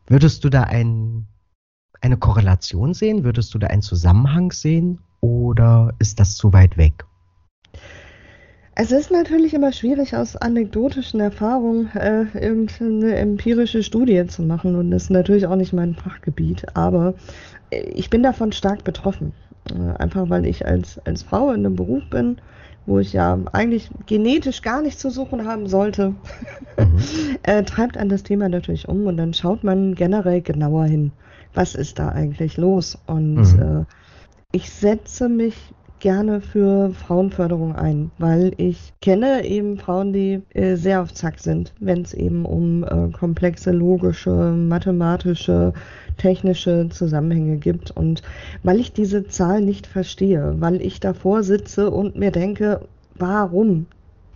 Würdest 0.06 0.44
du 0.44 0.50
da 0.50 0.64
ein, 0.64 1.26
eine 2.00 2.18
Korrelation 2.18 2.92
sehen? 2.92 3.24
Würdest 3.24 3.54
du 3.54 3.58
da 3.58 3.66
einen 3.68 3.82
Zusammenhang 3.82 4.52
sehen? 4.52 4.98
Oder 5.24 5.94
ist 5.98 6.20
das 6.20 6.36
zu 6.36 6.52
weit 6.52 6.76
weg? 6.76 7.06
Es 8.76 8.92
ist 8.92 9.10
natürlich 9.10 9.54
immer 9.54 9.72
schwierig, 9.72 10.14
aus 10.14 10.36
anekdotischen 10.36 11.20
Erfahrungen 11.20 11.88
äh, 11.94 12.24
irgendeine 12.38 13.14
empirische 13.14 13.82
Studie 13.82 14.26
zu 14.26 14.42
machen 14.42 14.74
und 14.74 14.90
das 14.90 15.04
ist 15.04 15.10
natürlich 15.10 15.46
auch 15.46 15.56
nicht 15.56 15.72
mein 15.72 15.94
Fachgebiet, 15.94 16.66
aber 16.74 17.14
äh, 17.70 17.80
ich 17.94 18.10
bin 18.10 18.22
davon 18.22 18.52
stark 18.52 18.84
betroffen. 18.84 19.32
Äh, 19.70 19.96
einfach 19.96 20.28
weil 20.28 20.44
ich 20.44 20.66
als, 20.66 20.98
als 21.06 21.22
Frau 21.22 21.52
in 21.52 21.64
einem 21.64 21.76
Beruf 21.76 22.02
bin, 22.10 22.36
wo 22.84 22.98
ich 22.98 23.14
ja 23.14 23.38
eigentlich 23.52 23.88
genetisch 24.04 24.60
gar 24.60 24.82
nichts 24.82 25.00
zu 25.00 25.08
suchen 25.08 25.46
haben 25.46 25.68
sollte, 25.68 26.10
mhm. 26.76 26.98
äh, 27.44 27.62
treibt 27.62 27.96
an 27.96 28.10
das 28.10 28.24
Thema 28.24 28.50
natürlich 28.50 28.88
um 28.88 29.06
und 29.06 29.16
dann 29.16 29.32
schaut 29.32 29.64
man 29.64 29.94
generell 29.94 30.42
genauer 30.42 30.84
hin, 30.84 31.12
was 31.54 31.74
ist 31.74 31.98
da 31.98 32.10
eigentlich 32.10 32.58
los 32.58 32.98
und 33.06 33.36
mhm. 33.36 33.86
Ich 34.54 34.70
setze 34.70 35.28
mich 35.28 35.56
gerne 35.98 36.40
für 36.40 36.90
Frauenförderung 36.90 37.74
ein, 37.74 38.12
weil 38.18 38.52
ich 38.56 38.92
kenne 39.02 39.44
eben 39.44 39.78
Frauen, 39.78 40.12
die 40.12 40.42
äh, 40.50 40.76
sehr 40.76 41.02
auf 41.02 41.12
Zack 41.12 41.40
sind, 41.40 41.72
wenn 41.80 42.02
es 42.02 42.14
eben 42.14 42.44
um 42.44 42.84
äh, 42.84 43.10
komplexe 43.10 43.72
logische, 43.72 44.30
mathematische, 44.30 45.72
technische 46.18 46.88
Zusammenhänge 46.88 47.56
gibt. 47.56 47.90
Und 47.90 48.22
weil 48.62 48.78
ich 48.78 48.92
diese 48.92 49.26
Zahl 49.26 49.60
nicht 49.60 49.88
verstehe, 49.88 50.54
weil 50.58 50.80
ich 50.80 51.00
davor 51.00 51.42
sitze 51.42 51.90
und 51.90 52.14
mir 52.14 52.30
denke, 52.30 52.82
warum 53.16 53.86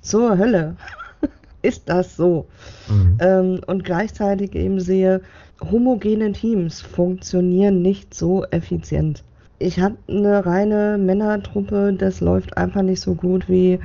zur 0.01 0.37
Hölle 0.37 0.75
ist 1.63 1.89
das 1.89 2.17
so? 2.17 2.47
Mhm. 2.89 3.19
Ähm, 3.21 3.61
und 3.69 3.85
gleichzeitig 3.85 4.57
eben 4.57 4.81
sehe, 4.81 5.21
homogene 5.61 6.33
Teams 6.33 6.81
funktionieren 6.81 7.83
nicht 7.83 8.15
so 8.15 8.45
effizient. 8.47 9.23
Ich 9.59 9.81
habe 9.81 9.97
eine 10.09 10.47
reine 10.47 10.99
Männertruppe, 10.99 11.93
das 11.93 12.21
läuft 12.21 12.57
einfach 12.57 12.83
nicht 12.83 13.01
so 13.01 13.15
gut 13.15 13.49
wie 13.49 13.81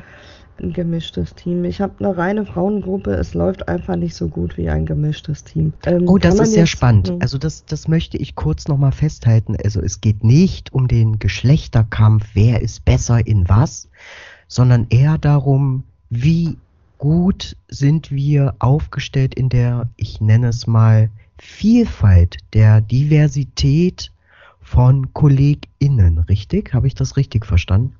ein 0.61 0.71
gemischtes 0.71 1.33
Team. 1.33 1.65
Ich 1.65 1.81
habe 1.81 1.93
eine 1.99 2.15
reine 2.15 2.45
Frauengruppe, 2.45 3.11
es 3.11 3.33
läuft 3.33 3.67
einfach 3.67 3.95
nicht 3.95 4.15
so 4.15 4.27
gut 4.27 4.55
wie 4.57 4.69
ein 4.69 4.85
gemischtes 4.85 5.43
Team. 5.43 5.73
Ähm, 5.85 6.07
oh, 6.07 6.17
das 6.17 6.39
ist 6.39 6.53
sehr 6.53 6.67
spannend. 6.67 7.09
Hm. 7.09 7.17
Also 7.21 7.37
das, 7.37 7.65
das 7.65 7.87
möchte 7.87 8.17
ich 8.17 8.35
kurz 8.35 8.67
nochmal 8.67 8.91
festhalten. 8.91 9.55
Also 9.63 9.81
es 9.81 9.99
geht 9.99 10.23
nicht 10.23 10.71
um 10.71 10.87
den 10.87 11.17
Geschlechterkampf, 11.17 12.25
wer 12.33 12.61
ist 12.61 12.85
besser 12.85 13.25
in 13.25 13.49
was, 13.49 13.89
sondern 14.47 14.87
eher 14.89 15.17
darum, 15.17 15.83
wie 16.09 16.57
gut 16.99 17.57
sind 17.67 18.11
wir 18.11 18.53
aufgestellt 18.59 19.33
in 19.33 19.49
der, 19.49 19.89
ich 19.97 20.21
nenne 20.21 20.47
es 20.49 20.67
mal, 20.67 21.09
Vielfalt, 21.39 22.37
der 22.53 22.79
Diversität 22.79 24.11
von 24.63 25.13
KollegInnen, 25.13 26.19
richtig? 26.29 26.73
Habe 26.73 26.87
ich 26.87 26.95
das 26.95 27.17
richtig 27.17 27.45
verstanden? 27.45 27.95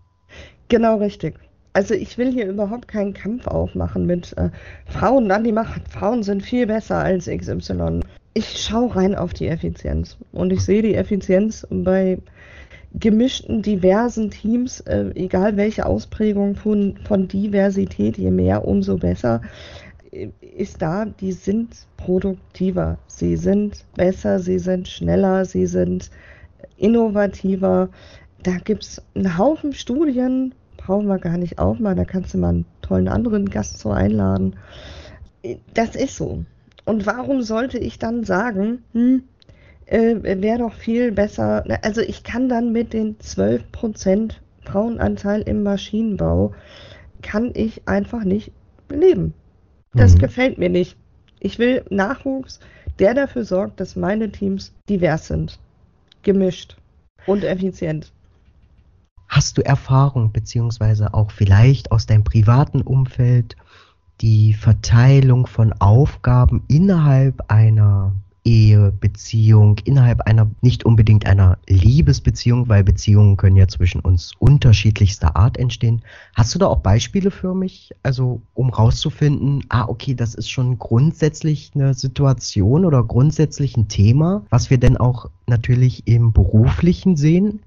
Genau 0.70 0.98
richtig. 0.98 1.36
Also 1.74 1.94
ich 1.94 2.18
will 2.18 2.32
hier 2.32 2.48
überhaupt 2.48 2.88
keinen 2.88 3.14
Kampf 3.14 3.48
aufmachen 3.48 4.06
mit 4.06 4.36
äh, 4.38 4.50
Frauen 4.86 5.30
an 5.32 5.44
die 5.44 5.52
Macht. 5.52 5.88
Frauen 5.90 6.24
sind 6.24 6.44
viel 6.44 6.68
besser 6.68 6.98
als 6.98 7.28
XY. 7.28 8.02
Ich 8.34 8.62
schaue 8.62 8.96
rein 8.96 9.16
auf 9.16 9.34
die 9.34 9.48
Effizienz 9.48 10.18
und 10.32 10.52
ich 10.52 10.62
sehe 10.62 10.82
die 10.82 10.96
Effizienz 10.96 11.68
bei 11.70 12.20
gemischten, 12.94 13.62
diversen 13.62 14.30
Teams, 14.30 14.80
äh, 14.82 15.12
egal 15.16 15.58
welche 15.58 15.86
Ausprägung 15.86 16.56
von, 16.56 16.98
von 17.06 17.28
Diversität, 17.28 18.18
je 18.18 18.32
mehr, 18.32 18.68
umso 18.68 18.98
besser, 18.98 19.42
äh, 20.12 20.30
ist 20.56 20.82
da, 20.82 21.06
die 21.06 21.32
sind 21.32 21.88
produktiver, 21.98 22.98
sie 23.08 23.36
sind 23.36 23.84
besser, 23.96 24.40
sie 24.40 24.60
sind 24.60 24.88
schneller, 24.88 25.46
sie 25.46 25.66
sind 25.66 26.12
innovativer. 26.78 27.90
Da 28.42 28.58
gibt 28.58 28.84
es 28.84 29.02
einen 29.16 29.38
Haufen 29.38 29.74
Studien, 29.74 30.54
brauchen 30.78 31.08
wir 31.08 31.20
gar 31.20 31.38
nicht 31.38 31.60
aufmachen, 31.60 31.98
da 31.98 32.06
kannst 32.06 32.34
du 32.34 32.38
mal 32.38 32.50
einen 32.50 32.66
tollen 32.82 33.08
anderen 33.08 33.50
Gast 33.50 33.80
so 33.80 33.92
einladen. 33.92 34.56
Das 35.74 35.96
ist 35.96 36.18
so. 36.18 36.44
Und 36.86 37.06
warum 37.06 37.42
sollte 37.42 37.78
ich 37.78 38.00
dann 38.00 38.24
sagen, 38.24 38.84
hm, 38.92 39.24
äh, 39.86 40.42
wäre 40.42 40.60
doch 40.60 40.74
viel 40.74 41.12
besser. 41.12 41.64
Also 41.82 42.02
ich 42.02 42.24
kann 42.24 42.50
dann 42.50 42.72
mit 42.72 42.94
den 42.94 43.18
12% 43.18 44.34
Frauenanteil 44.64 45.42
im 45.42 45.64
Maschinenbau, 45.64 46.54
kann 47.22 47.52
ich 47.54 47.88
einfach 47.88 48.24
nicht 48.24 48.52
leben. 48.90 49.34
Das 49.94 50.16
mhm. 50.16 50.20
gefällt 50.20 50.58
mir 50.58 50.70
nicht. 50.70 50.98
Ich 51.40 51.60
will 51.60 51.84
Nachwuchs, 51.90 52.60
der 53.00 53.14
dafür 53.14 53.44
sorgt, 53.44 53.80
dass 53.80 53.96
meine 53.96 54.32
Teams 54.32 54.74
divers 54.90 55.28
sind, 55.28 55.60
gemischt 56.24 56.78
und 57.26 57.44
effizient. 57.44 58.12
Hast 59.28 59.58
du 59.58 59.62
Erfahrung, 59.62 60.32
beziehungsweise 60.32 61.14
auch 61.14 61.32
vielleicht 61.32 61.92
aus 61.92 62.06
deinem 62.06 62.24
privaten 62.24 62.82
Umfeld, 62.82 63.56
die 64.22 64.54
Verteilung 64.54 65.48
von 65.48 65.74
Aufgaben 65.74 66.64
innerhalb 66.68 67.50
einer 67.52 68.14
Ehe, 68.46 68.92
Beziehung, 68.92 69.78
innerhalb 69.86 70.22
einer, 70.22 70.50
nicht 70.62 70.86
unbedingt 70.86 71.26
einer 71.26 71.58
Liebesbeziehung, 71.68 72.68
weil 72.68 72.84
Beziehungen 72.84 73.38
können 73.38 73.56
ja 73.56 73.68
zwischen 73.68 74.02
uns 74.02 74.34
unterschiedlichster 74.38 75.38
Art 75.38 75.58
entstehen. 75.58 76.02
Hast 76.36 76.54
du 76.54 76.60
da 76.60 76.68
auch 76.68 76.80
Beispiele 76.80 77.32
für 77.32 77.54
mich, 77.54 77.92
also 78.04 78.42
um 78.54 78.70
rauszufinden, 78.70 79.64
ah, 79.70 79.86
okay, 79.88 80.14
das 80.14 80.36
ist 80.36 80.50
schon 80.50 80.78
grundsätzlich 80.78 81.72
eine 81.74 81.94
Situation 81.94 82.84
oder 82.84 83.04
grundsätzlich 83.04 83.78
ein 83.78 83.88
Thema, 83.88 84.44
was 84.50 84.70
wir 84.70 84.78
denn 84.78 84.98
auch 84.98 85.30
natürlich 85.48 86.06
im 86.08 86.34
beruflichen 86.34 87.16
sehen? 87.16 87.62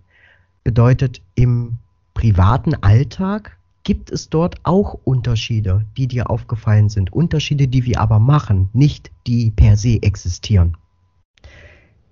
Bedeutet 0.62 1.22
im 1.36 1.78
privaten 2.12 2.74
Alltag 2.74 3.56
Gibt 3.86 4.10
es 4.10 4.28
dort 4.28 4.56
auch 4.64 4.98
Unterschiede, 5.04 5.84
die 5.96 6.08
dir 6.08 6.28
aufgefallen 6.28 6.88
sind? 6.88 7.12
Unterschiede, 7.12 7.68
die 7.68 7.84
wir 7.84 8.00
aber 8.00 8.18
machen, 8.18 8.68
nicht 8.72 9.12
die 9.28 9.52
per 9.52 9.76
se 9.76 10.02
existieren? 10.02 10.76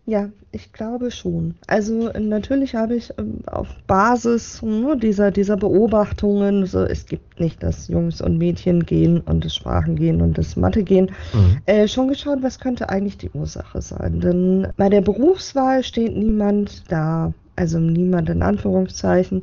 Ja, 0.07 0.29
ich 0.53 0.73
glaube 0.73 1.11
schon. 1.11 1.57
Also 1.67 2.13
natürlich 2.17 2.77
habe 2.77 2.95
ich 2.95 3.13
ähm, 3.19 3.41
auf 3.47 3.67
Basis 3.89 4.63
ne, 4.63 4.97
dieser, 4.97 5.33
dieser 5.33 5.57
Beobachtungen, 5.57 6.65
so, 6.65 6.85
es 6.85 7.07
gibt 7.07 7.41
nicht 7.41 7.61
das 7.61 7.89
Jungs 7.89 8.21
und 8.21 8.39
Mädchen 8.39 8.87
gehen 8.87 9.21
und 9.23 9.45
das 9.45 9.57
Sprachen 9.57 9.97
gehen 9.97 10.23
und 10.23 10.39
das 10.39 10.55
Mathe 10.55 10.85
gehen, 10.85 11.11
mhm. 11.33 11.57
äh, 11.67 11.89
schon 11.89 12.07
geschaut, 12.07 12.39
was 12.43 12.61
könnte 12.61 12.89
eigentlich 12.89 13.19
die 13.19 13.31
Ursache 13.31 13.83
sein. 13.83 14.21
Denn 14.21 14.69
bei 14.77 14.89
der 14.89 15.01
Berufswahl 15.01 15.83
steht 15.83 16.17
niemand 16.17 16.85
da, 16.89 17.33
also 17.57 17.79
niemand 17.79 18.29
in 18.29 18.43
Anführungszeichen. 18.43 19.43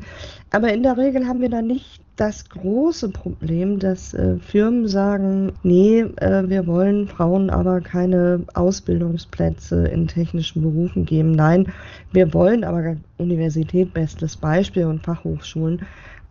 Aber 0.51 0.73
in 0.73 0.83
der 0.83 0.97
Regel 0.97 1.27
haben 1.27 1.41
wir 1.41 1.49
da 1.49 1.61
nicht 1.61 2.01
das 2.17 2.49
große 2.49 3.09
Problem, 3.09 3.79
dass 3.79 4.13
äh, 4.13 4.37
Firmen 4.37 4.87
sagen, 4.87 5.53
nee, 5.63 6.01
äh, 6.17 6.47
wir 6.47 6.67
wollen 6.67 7.07
Frauen 7.07 7.49
aber 7.49 7.81
keine 7.81 8.43
Ausbildungsplätze 8.53 9.87
in 9.87 10.07
technischen 10.07 10.61
Berufen 10.61 11.05
geben. 11.05 11.31
Nein, 11.31 11.71
wir 12.11 12.33
wollen 12.33 12.63
aber 12.63 12.97
Universität, 13.17 13.93
bestes 13.93 14.37
Beispiel 14.37 14.85
und 14.85 15.03
Fachhochschulen. 15.03 15.81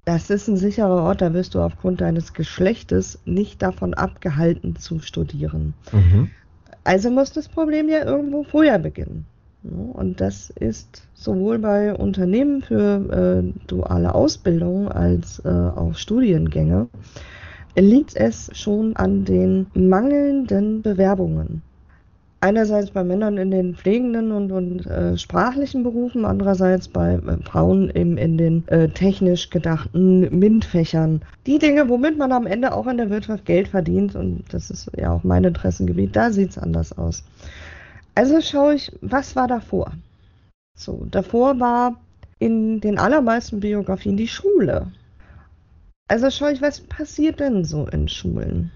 Das 0.04 0.30
ist 0.30 0.48
ein 0.48 0.56
sicherer 0.56 1.02
Ort, 1.02 1.22
da 1.22 1.32
wirst 1.34 1.54
du 1.54 1.60
aufgrund 1.60 2.00
deines 2.00 2.34
Geschlechtes 2.34 3.18
nicht 3.24 3.60
davon 3.62 3.94
abgehalten 3.94 4.76
zu 4.76 5.00
studieren. 5.00 5.74
Mhm. 5.92 6.30
Also 6.84 7.10
muss 7.10 7.32
das 7.32 7.48
Problem 7.48 7.88
ja 7.88 8.04
irgendwo 8.04 8.44
vorher 8.44 8.78
beginnen. 8.78 9.26
Und 9.62 10.20
das 10.20 10.50
ist 10.50 11.06
sowohl 11.14 11.58
bei 11.58 11.94
Unternehmen 11.94 12.62
für 12.62 13.42
äh, 13.44 13.66
duale 13.66 14.14
Ausbildung 14.14 14.88
als 14.88 15.40
äh, 15.44 15.48
auch 15.48 15.94
Studiengänge, 15.94 16.88
liegt 17.76 18.16
es 18.16 18.50
schon 18.54 18.96
an 18.96 19.24
den 19.24 19.66
mangelnden 19.74 20.82
Bewerbungen. 20.82 21.62
Einerseits 22.42 22.90
bei 22.90 23.04
Männern 23.04 23.36
in 23.36 23.50
den 23.50 23.74
pflegenden 23.74 24.32
und, 24.32 24.50
und 24.50 24.86
äh, 24.86 25.18
sprachlichen 25.18 25.82
Berufen, 25.82 26.24
andererseits 26.24 26.88
bei 26.88 27.16
äh, 27.16 27.36
Frauen 27.44 27.90
eben 27.94 28.16
in 28.16 28.38
den 28.38 28.66
äh, 28.68 28.88
technisch 28.88 29.50
gedachten 29.50 30.20
MINT-Fächern. 30.38 31.20
Die 31.46 31.58
Dinge, 31.58 31.86
womit 31.90 32.16
man 32.16 32.32
am 32.32 32.46
Ende 32.46 32.72
auch 32.72 32.86
in 32.86 32.96
der 32.96 33.10
Wirtschaft 33.10 33.44
Geld 33.44 33.68
verdient, 33.68 34.16
und 34.16 34.44
das 34.50 34.70
ist 34.70 34.90
ja 34.96 35.12
auch 35.12 35.22
mein 35.22 35.44
Interessengebiet, 35.44 36.16
da 36.16 36.30
sieht 36.30 36.50
es 36.50 36.58
anders 36.58 36.96
aus. 36.96 37.24
Also 38.14 38.40
schaue 38.40 38.74
ich, 38.74 38.92
was 39.00 39.36
war 39.36 39.46
davor? 39.48 39.92
So, 40.76 41.06
davor 41.10 41.58
war 41.60 41.96
in 42.38 42.80
den 42.80 42.98
allermeisten 42.98 43.60
Biografien 43.60 44.16
die 44.16 44.28
Schule. 44.28 44.90
Also 46.08 46.30
schaue 46.30 46.52
ich, 46.52 46.62
was 46.62 46.80
passiert 46.80 47.38
denn 47.38 47.64
so 47.64 47.86
in 47.86 48.08
Schulen? 48.08 48.72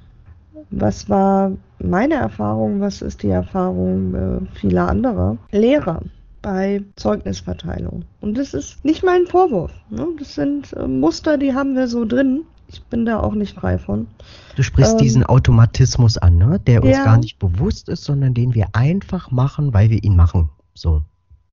Was 0.71 1.09
war 1.09 1.53
meine 1.79 2.15
Erfahrung? 2.15 2.81
Was 2.81 3.03
ist 3.03 3.23
die 3.23 3.31
Erfahrung 3.31 4.15
äh, 4.15 4.57
vieler 4.57 4.89
anderer 4.89 5.37
Lehrer 5.51 6.03
bei 6.43 6.83
Zeugnisverteilung? 6.97 8.05
Und 8.21 8.39
das 8.39 8.55
ist 8.55 8.85
nicht 8.85 9.03
mein 9.03 9.27
Vorwurf. 9.27 9.73
Ne? 9.91 10.07
Das 10.19 10.35
sind 10.35 10.73
äh, 10.75 10.87
Muster, 10.87 11.39
die 11.39 11.55
haben 11.55 11.75
wir 11.75 11.89
so 11.89 12.05
drin. 12.05 12.45
Ich 12.75 12.83
bin 12.85 13.05
da 13.05 13.21
auch 13.21 13.35
nicht 13.35 13.55
frei 13.55 13.79
von. 13.79 14.09
Du 14.57 14.63
sprichst 14.63 14.93
ähm, 14.93 14.99
diesen 14.99 15.25
Automatismus 15.25 16.19
an, 16.19 16.39
ne? 16.39 16.61
der 16.67 16.83
uns 16.83 16.97
ja, 16.97 17.05
gar 17.05 17.19
nicht 17.19 17.39
bewusst 17.39 17.89
ist, 17.89 18.05
sondern 18.05 18.35
den 18.35 18.55
wir 18.55 18.69
einfach 18.73 19.31
machen, 19.31 19.73
weil 19.73 19.91
wir 19.91 20.03
ihn 20.03 20.17
machen. 20.17 20.51
So. 20.75 21.03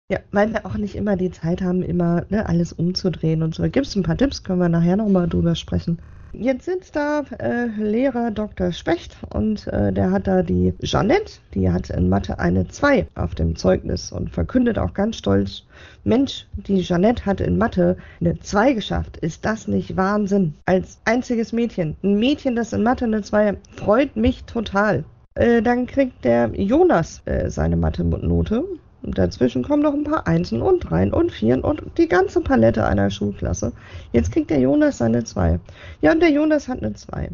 Ja, 0.10 0.20
weil 0.32 0.52
wir 0.52 0.66
auch 0.66 0.76
nicht 0.76 0.96
immer 0.96 1.16
die 1.16 1.32
Zeit 1.32 1.62
haben, 1.62 1.84
immer 1.84 2.26
ne, 2.30 2.46
alles 2.48 2.74
umzudrehen 2.74 3.44
und 3.44 3.56
so. 3.56 3.64
Gibt 3.64 3.86
es 3.86 3.96
ein 3.96 4.04
paar 4.04 4.18
Tipps, 4.18 4.44
können 4.44 4.60
wir 4.60 4.68
nachher 4.68 4.98
nochmal 4.98 5.30
drüber 5.30 5.56
sprechen. 5.56 6.00
Jetzt 6.34 6.66
sitzt 6.66 6.96
da 6.96 7.24
äh, 7.40 7.66
Lehrer 7.78 8.32
Dr. 8.32 8.72
Specht 8.72 9.18
und 9.34 9.68
äh, 9.68 9.92
der 9.92 10.12
hat 10.12 10.28
da 10.28 10.44
die 10.44 10.74
Jeannette, 10.82 11.40
die 11.54 11.70
hat 11.70 11.90
in 11.90 12.08
Mathe 12.08 12.40
eine 12.40 12.68
2 12.68 13.08
auf 13.16 13.36
dem 13.36 13.56
Zeugnis 13.56 14.12
und 14.12 14.30
verkündet 14.30 14.80
auch 14.80 14.94
ganz 14.94 15.18
stolz, 15.18 15.64
Mensch, 16.04 16.48
die 16.56 16.80
Jeannette 16.80 17.26
hat 17.26 17.42
in 17.42 17.58
Mathe 17.58 17.98
eine 18.22 18.40
2 18.40 18.74
geschafft. 18.74 19.18
Ist 19.18 19.44
das 19.44 19.68
nicht 19.68 19.98
Wahnsinn? 19.98 20.54
Als 20.66 21.00
einziges 21.06 21.52
Mädchen. 21.52 21.98
Ein 22.02 22.18
Mädchen, 22.18 22.56
das 22.56 22.72
in 22.72 22.84
Mathe 22.84 23.06
eine 23.06 23.22
2 23.22 23.58
freut 23.76 24.16
mich 24.16 24.46
total. 24.46 25.04
Äh, 25.36 25.62
dann 25.62 25.86
kriegt 25.86 26.24
der 26.24 26.50
Jonas 26.54 27.22
äh, 27.26 27.50
seine 27.50 27.76
Mathe-Note 27.76 28.66
und 29.04 29.18
dazwischen 29.18 29.64
kommen 29.64 29.84
noch 29.84 29.94
ein 29.94 30.04
paar 30.04 30.28
Einsen 30.28 30.62
und 30.62 30.80
Dreien 30.82 31.14
und 31.14 31.32
Vieren 31.32 31.62
und 31.62 31.98
die 31.98 32.08
ganze 32.08 32.42
Palette 32.42 32.86
einer 32.86 33.10
Schulklasse. 33.10 33.74
Jetzt 34.12 34.32
kriegt 34.32 34.50
der 34.50 34.60
Jonas 34.60 35.00
seine 35.00 35.24
zwei. 35.24 35.60
Ja, 36.02 36.12
und 36.12 36.20
der 36.20 36.32
Jonas 36.32 36.68
hat 36.68 36.82
eine 36.82 36.94
zwei. 36.94 37.30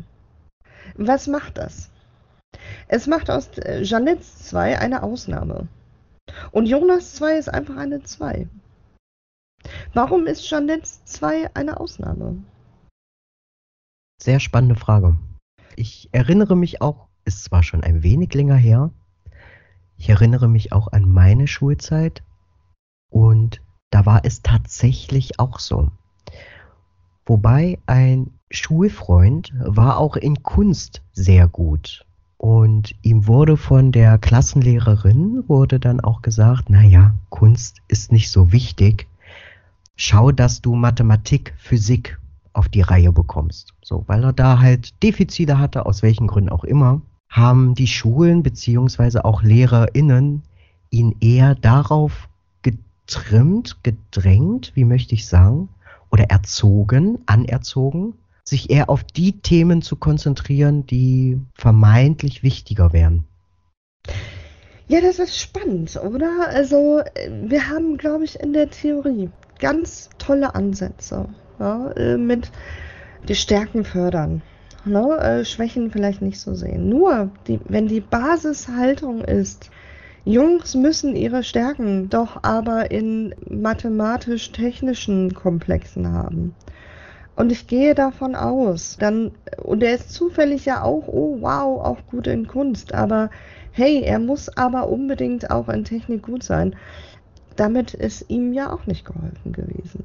Was 0.96 1.28
macht 1.28 1.58
das? 1.58 1.90
Es 2.88 3.08
macht 3.08 3.30
aus 3.30 3.50
äh, 3.58 3.82
Jeanettes 3.84 4.46
zwei 4.46 4.80
eine 4.80 5.04
Ausnahme. 5.04 5.68
Und 6.52 6.66
Jonas 6.68 7.16
2 7.16 7.38
ist 7.38 7.50
einfach 7.50 7.78
eine 7.78 8.04
2. 8.04 8.48
Warum 9.94 10.28
ist 10.28 10.50
Jeanettes 10.50 11.04
2 11.06 11.56
eine 11.56 11.80
Ausnahme? 11.80 12.44
Sehr 14.22 14.40
spannende 14.40 14.76
Frage. 14.76 15.18
Ich 15.76 16.10
erinnere 16.12 16.56
mich 16.56 16.82
auch, 16.82 17.08
ist 17.26 17.44
zwar 17.44 17.64
schon 17.64 17.84
ein 17.84 18.04
wenig 18.04 18.34
länger 18.34 18.56
her, 18.56 18.92
Ich 19.98 20.10
erinnere 20.10 20.48
mich 20.48 20.72
auch 20.72 20.92
an 20.92 21.10
meine 21.10 21.48
Schulzeit 21.48 22.24
und 23.10 23.62
da 23.90 24.06
war 24.06 24.22
es 24.24 24.42
tatsächlich 24.42 25.40
auch 25.40 25.60
so. 25.60 25.92
Wobei 27.26 27.80
ein 27.86 28.32
Schulfreund 28.50 29.54
war 29.60 29.98
auch 29.98 30.16
in 30.16 30.44
Kunst 30.44 31.02
sehr 31.14 31.48
gut. 31.48 32.06
Und 32.38 32.94
ihm 33.02 33.26
wurde 33.26 33.58
von 33.58 33.92
der 33.92 34.18
Klassenlehrerin 34.20 35.44
wurde 35.48 35.80
dann 35.80 36.00
auch 36.00 36.22
gesagt, 36.22 36.70
naja, 36.70 37.16
Kunst 37.30 37.82
ist 37.88 38.12
nicht 38.12 38.30
so 38.30 38.52
wichtig. 38.52 39.08
Schau, 39.96 40.32
dass 40.32 40.62
du 40.62 40.76
Mathematik, 40.76 41.56
Physik 41.58 42.20
auf 42.54 42.70
die 42.70 42.82
Reihe 42.82 43.12
bekommst. 43.12 43.74
So, 43.84 44.04
weil 44.08 44.24
er 44.24 44.34
da 44.34 44.60
halt 44.60 45.02
Defizite 45.02 45.58
hatte, 45.58 45.86
aus 45.88 46.04
welchen 46.04 46.28
Gründen 46.28 46.50
auch 46.50 46.64
immer, 46.64 47.02
haben 47.30 47.76
die 47.76 47.88
Schulen 47.88 48.44
beziehungsweise 48.44 49.26
auch 49.26 49.44
LehrerInnen 49.44 50.44
ihn 50.90 51.16
eher 51.20 51.56
darauf 51.56 52.30
getrimmt, 52.62 53.84
gedrängt, 53.84 54.72
wie 54.76 54.86
möchte 54.86 55.16
ich 55.16 55.28
sagen, 55.28 55.70
oder 56.10 56.26
erzogen, 56.26 57.20
anerzogen, 57.26 58.14
sich 58.44 58.70
eher 58.70 58.90
auf 58.90 59.04
die 59.04 59.34
Themen 59.42 59.82
zu 59.82 59.98
konzentrieren, 59.98 60.86
die 60.86 61.40
vermeintlich 61.54 62.44
wichtiger 62.44 62.94
wären. 62.94 63.26
Ja, 64.88 65.02
das 65.02 65.20
ist 65.20 65.38
spannend, 65.38 66.00
oder? 66.02 66.48
Also, 66.48 67.02
wir 67.30 67.68
haben, 67.68 67.98
glaube 67.98 68.24
ich, 68.24 68.40
in 68.40 68.54
der 68.54 68.70
Theorie 68.70 69.30
ganz 69.60 70.10
tolle 70.18 70.56
Ansätze 70.56 71.28
ja, 71.60 71.92
äh, 71.92 72.18
mit 72.18 72.52
die 73.28 73.36
Stärken 73.36 73.84
fördern. 73.84 74.42
Ne? 74.88 75.18
Äh, 75.20 75.46
Schwächen 75.46 75.92
vielleicht 75.92 76.22
nicht 76.22 76.40
so 76.40 76.54
sehen. 76.54 76.90
Nur, 76.90 77.30
die, 77.48 77.60
wenn 77.68 77.88
die 77.88 78.02
Basishaltung 78.02 79.22
ist, 79.22 79.70
Jungs 80.26 80.76
müssen 80.76 81.16
ihre 81.16 81.44
Stärken 81.44 82.10
doch 82.10 82.44
aber 82.44 82.92
in 82.92 83.34
mathematisch-technischen 83.50 85.34
Komplexen 85.34 86.12
haben. 86.12 86.54
Und 87.38 87.52
ich 87.52 87.68
gehe 87.68 87.96
davon 87.96 88.36
aus, 88.36 88.98
dann, 89.00 89.32
und 89.64 89.84
er 89.84 89.94
ist 89.94 90.12
zufällig 90.12 90.66
ja 90.66 90.82
auch, 90.82 91.08
oh 91.08 91.38
wow, 91.40 91.86
auch 91.86 92.00
gut 92.10 92.28
in 92.28 92.48
Kunst, 92.48 92.94
aber 92.94 93.30
hey, 93.72 94.02
er 94.02 94.20
muss 94.20 94.50
aber 94.58 94.90
unbedingt 94.90 95.52
auch 95.52 95.70
in 95.70 95.84
Technik 95.84 96.24
gut 96.24 96.44
sein. 96.44 96.76
Damit 97.56 97.94
ist 97.94 98.26
ihm 98.30 98.54
ja 98.54 98.74
auch 98.74 98.86
nicht 98.88 99.06
geholfen 99.06 99.54
gewesen. 99.54 100.04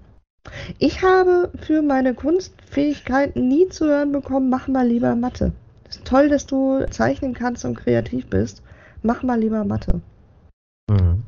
Ich 0.78 1.02
habe 1.02 1.50
für 1.60 1.82
meine 1.82 2.14
Kunstfähigkeiten 2.14 3.48
nie 3.48 3.68
zu 3.68 3.86
hören 3.86 4.12
bekommen, 4.12 4.50
mach 4.50 4.68
mal 4.68 4.86
lieber 4.86 5.14
Mathe. 5.14 5.52
Es 5.88 5.96
ist 5.96 6.04
toll, 6.06 6.28
dass 6.28 6.46
du 6.46 6.84
zeichnen 6.90 7.34
kannst 7.34 7.64
und 7.64 7.76
kreativ 7.76 8.26
bist. 8.28 8.62
Mach 9.02 9.22
mal 9.22 9.38
lieber 9.38 9.64
Mathe. 9.64 10.00
Mhm. 10.88 11.22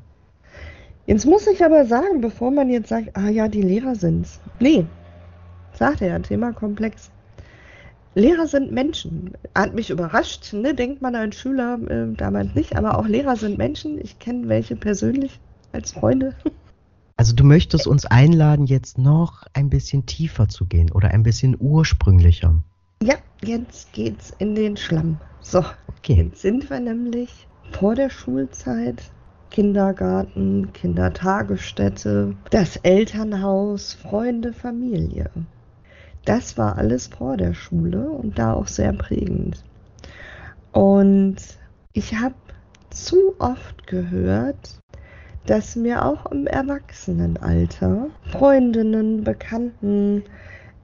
Jetzt 1.07 1.27
muss 1.27 1.47
ich 1.47 1.65
aber 1.65 1.85
sagen, 1.85 2.21
bevor 2.21 2.51
man 2.51 2.71
jetzt 2.71 2.89
sagt, 2.89 3.17
ah 3.17 3.29
ja, 3.29 3.49
die 3.49 3.63
Lehrer 3.63 3.95
sind's. 3.95 4.41
Nee, 4.59 4.87
sagt 5.75 6.01
er 6.01 6.09
ja, 6.09 6.19
Thema 6.19 6.53
komplex. 6.53 7.11
Lehrer 8.15 8.47
sind 8.47 8.73
Menschen. 8.73 9.33
Hat 9.55 9.75
mich 9.75 9.91
überrascht, 9.91 10.53
ne? 10.53 10.75
denkt 10.75 11.03
man 11.03 11.15
als 11.15 11.37
Schüler 11.37 11.79
äh, 11.89 12.15
damals 12.17 12.55
nicht, 12.55 12.77
aber 12.77 12.99
auch 12.99 13.07
Lehrer 13.07 13.37
sind 13.37 13.59
Menschen. 13.59 13.99
Ich 13.99 14.19
kenne 14.19 14.49
welche 14.49 14.77
persönlich 14.77 15.41
als 15.73 15.93
Freunde. 15.93 16.35
Also 17.17 17.35
du 17.35 17.45
möchtest 17.45 17.87
uns 17.87 18.07
einladen, 18.07 18.67
jetzt 18.67 18.99
noch 18.99 19.45
ein 19.53 19.71
bisschen 19.71 20.05
tiefer 20.07 20.49
zu 20.49 20.67
gehen 20.67 20.91
oder 20.91 21.11
ein 21.11 21.23
bisschen 21.23 21.57
ursprünglicher. 21.59 22.57
Ja, 23.03 23.15
jetzt 23.43 23.93
geht's 23.93 24.33
in 24.39 24.55
den 24.55 24.77
Schlamm. 24.77 25.19
So, 25.41 25.65
okay. 25.99 26.15
jetzt 26.15 26.43
sind 26.43 26.69
wir 26.71 26.81
nämlich 26.81 27.47
vor 27.73 27.95
der 27.95 28.11
Schulzeit 28.11 29.03
Kindergarten, 29.51 30.73
Kindertagesstätte, 30.73 32.35
das 32.51 32.77
Elternhaus, 32.79 33.95
Freunde, 33.95 34.53
Familie. 34.53 35.31
Das 36.25 36.59
war 36.59 36.77
alles 36.77 37.07
vor 37.07 37.37
der 37.37 37.55
Schule 37.55 38.11
und 38.11 38.37
da 38.39 38.55
auch 38.55 38.67
sehr 38.67 38.93
prägend. 38.93 39.63
Und 40.73 41.37
ich 41.93 42.17
habe 42.17 42.35
zu 42.91 43.35
oft 43.39 43.87
gehört, 43.87 44.81
dass 45.47 45.77
mir 45.77 46.05
auch 46.05 46.27
im 46.31 46.47
Erwachsenenalter 46.47 48.09
Freundinnen, 48.31 49.25
Bekannten 49.25 50.23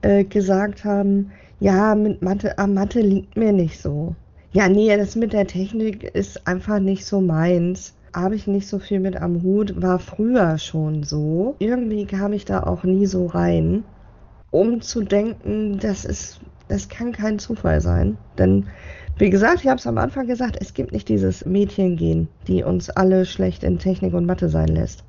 äh, 0.01 0.23
gesagt 0.23 0.85
haben, 0.85 1.31
ja, 1.59 1.95
mit 1.95 2.21
Mathe, 2.21 2.57
ah, 2.57 2.67
Mathe 2.67 3.01
liegt 3.01 3.37
mir 3.37 3.51
nicht 3.51 3.81
so. 3.81 4.15
Ja, 4.51 4.67
nee, 4.67 4.95
das 4.97 5.15
mit 5.15 5.33
der 5.33 5.47
Technik 5.47 6.03
ist 6.03 6.47
einfach 6.47 6.79
nicht 6.79 7.05
so 7.05 7.21
meins 7.21 7.93
habe 8.15 8.35
ich 8.35 8.47
nicht 8.47 8.67
so 8.67 8.79
viel 8.79 8.99
mit 8.99 9.15
am 9.15 9.41
Hut, 9.41 9.81
war 9.81 9.99
früher 9.99 10.57
schon 10.57 11.03
so. 11.03 11.55
Irgendwie 11.59 12.05
kam 12.05 12.33
ich 12.33 12.45
da 12.45 12.63
auch 12.63 12.83
nie 12.83 13.05
so 13.05 13.27
rein, 13.27 13.83
um 14.51 14.81
zu 14.81 15.03
denken, 15.03 15.79
das 15.79 16.05
ist, 16.05 16.41
das 16.67 16.89
kann 16.89 17.11
kein 17.11 17.39
Zufall 17.39 17.81
sein. 17.81 18.17
Denn, 18.37 18.67
wie 19.21 19.29
gesagt, 19.29 19.59
ich 19.61 19.67
habe 19.67 19.77
es 19.77 19.85
am 19.85 19.99
Anfang 19.99 20.25
gesagt, 20.25 20.57
es 20.59 20.73
gibt 20.73 20.93
nicht 20.93 21.07
dieses 21.07 21.45
Mädchengehen, 21.45 22.27
die 22.47 22.63
uns 22.63 22.89
alle 22.89 23.27
schlecht 23.27 23.63
in 23.63 23.77
Technik 23.77 24.15
und 24.15 24.25
Mathe 24.25 24.49
sein 24.49 24.69
lässt. 24.69 25.03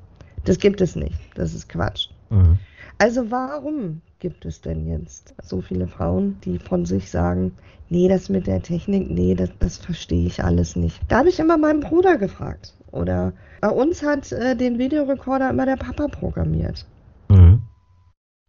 Das 0.44 0.58
gibt 0.58 0.82
es 0.82 0.96
nicht. 0.96 1.16
Das 1.34 1.54
ist 1.54 1.70
Quatsch. 1.70 2.10
Mhm. 2.28 2.58
Also 2.98 3.30
warum 3.30 4.02
gibt 4.18 4.44
es 4.44 4.60
denn 4.60 4.86
jetzt 4.86 5.34
so 5.42 5.62
viele 5.62 5.86
Frauen, 5.86 6.36
die 6.44 6.58
von 6.58 6.84
sich 6.84 7.10
sagen, 7.10 7.56
nee, 7.88 8.06
das 8.06 8.28
mit 8.28 8.46
der 8.46 8.60
Technik, 8.60 9.10
nee, 9.10 9.34
das, 9.34 9.48
das 9.60 9.78
verstehe 9.78 10.26
ich 10.26 10.44
alles 10.44 10.76
nicht. 10.76 11.00
Da 11.08 11.20
habe 11.20 11.30
ich 11.30 11.40
immer 11.40 11.56
meinen 11.56 11.80
Bruder 11.80 12.18
gefragt. 12.18 12.74
Oder 12.90 13.32
bei 13.62 13.70
uns 13.70 14.02
hat 14.02 14.30
äh, 14.30 14.54
den 14.54 14.78
Videorekorder 14.78 15.48
immer 15.48 15.64
der 15.64 15.76
Papa 15.76 16.08
programmiert. 16.08 16.84
Mhm. 17.30 17.62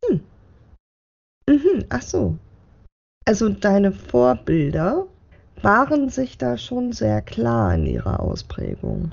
Hm. 0.10 0.20
Mhm, 1.48 1.86
ach 1.88 2.02
so. 2.02 2.38
Also 3.26 3.48
deine 3.48 3.94
Vorbilder 3.94 5.08
waren 5.64 6.10
sich 6.10 6.38
da 6.38 6.58
schon 6.58 6.92
sehr 6.92 7.22
klar 7.22 7.74
in 7.74 7.86
ihrer 7.86 8.20
Ausprägung. 8.20 9.12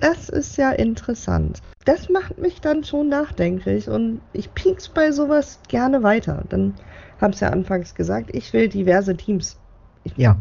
Das 0.00 0.28
ist 0.28 0.58
ja 0.58 0.72
interessant. 0.72 1.62
Das 1.84 2.08
macht 2.10 2.38
mich 2.38 2.60
dann 2.60 2.84
schon 2.84 3.08
nachdenklich 3.08 3.88
und 3.88 4.20
ich 4.32 4.52
piek's 4.54 4.88
bei 4.88 5.10
sowas 5.12 5.60
gerne 5.68 6.02
weiter. 6.02 6.44
Dann 6.48 6.74
hab's 7.20 7.40
ja 7.40 7.50
anfangs 7.50 7.94
gesagt, 7.94 8.34
ich 8.34 8.52
will 8.52 8.68
diverse 8.68 9.16
Teams. 9.16 9.56
Ich, 10.04 10.16
ja. 10.16 10.36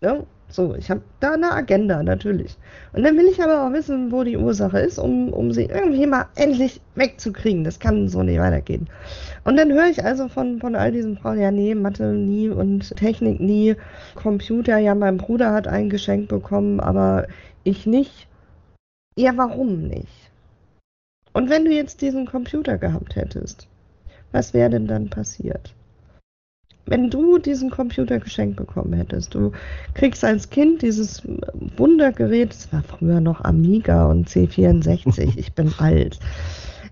Ne? 0.00 0.26
So, 0.52 0.74
ich 0.74 0.90
habe 0.90 1.00
da 1.20 1.32
eine 1.32 1.50
Agenda, 1.50 2.02
natürlich. 2.02 2.58
Und 2.92 3.04
dann 3.04 3.16
will 3.16 3.24
ich 3.24 3.42
aber 3.42 3.66
auch 3.66 3.72
wissen, 3.72 4.12
wo 4.12 4.22
die 4.22 4.36
Ursache 4.36 4.80
ist, 4.80 4.98
um, 4.98 5.32
um 5.32 5.50
sie 5.50 5.64
irgendwie 5.64 6.06
mal 6.06 6.26
endlich 6.34 6.82
wegzukriegen. 6.94 7.64
Das 7.64 7.78
kann 7.78 8.06
so 8.06 8.22
nicht 8.22 8.38
weitergehen. 8.38 8.90
Und 9.44 9.56
dann 9.56 9.72
höre 9.72 9.86
ich 9.86 10.04
also 10.04 10.28
von, 10.28 10.60
von 10.60 10.76
all 10.76 10.92
diesen 10.92 11.16
Frauen, 11.16 11.40
ja, 11.40 11.50
nee, 11.50 11.74
Mathe 11.74 12.12
nie 12.12 12.50
und 12.50 12.94
Technik 12.96 13.40
nie. 13.40 13.76
Computer, 14.14 14.76
ja, 14.76 14.94
mein 14.94 15.16
Bruder 15.16 15.54
hat 15.54 15.66
ein 15.68 15.88
Geschenk 15.88 16.28
bekommen, 16.28 16.80
aber 16.80 17.28
ich 17.64 17.86
nicht. 17.86 18.28
Ja, 19.16 19.32
warum 19.36 19.88
nicht? 19.88 20.30
Und 21.32 21.48
wenn 21.48 21.64
du 21.64 21.72
jetzt 21.72 22.02
diesen 22.02 22.26
Computer 22.26 22.76
gehabt 22.76 23.16
hättest, 23.16 23.68
was 24.32 24.52
wäre 24.52 24.68
denn 24.68 24.86
dann 24.86 25.08
passiert? 25.08 25.74
Wenn 26.86 27.10
du 27.10 27.38
diesen 27.38 27.70
Computer 27.70 28.18
geschenkt 28.18 28.56
bekommen 28.56 28.92
hättest, 28.92 29.34
du 29.34 29.52
kriegst 29.94 30.24
als 30.24 30.50
Kind 30.50 30.82
dieses 30.82 31.22
Wundergerät, 31.76 32.52
es 32.52 32.72
war 32.72 32.82
früher 32.82 33.20
noch 33.20 33.42
Amiga 33.42 34.06
und 34.06 34.28
C64, 34.28 35.34
ich 35.36 35.52
bin 35.52 35.72
alt. 35.78 36.18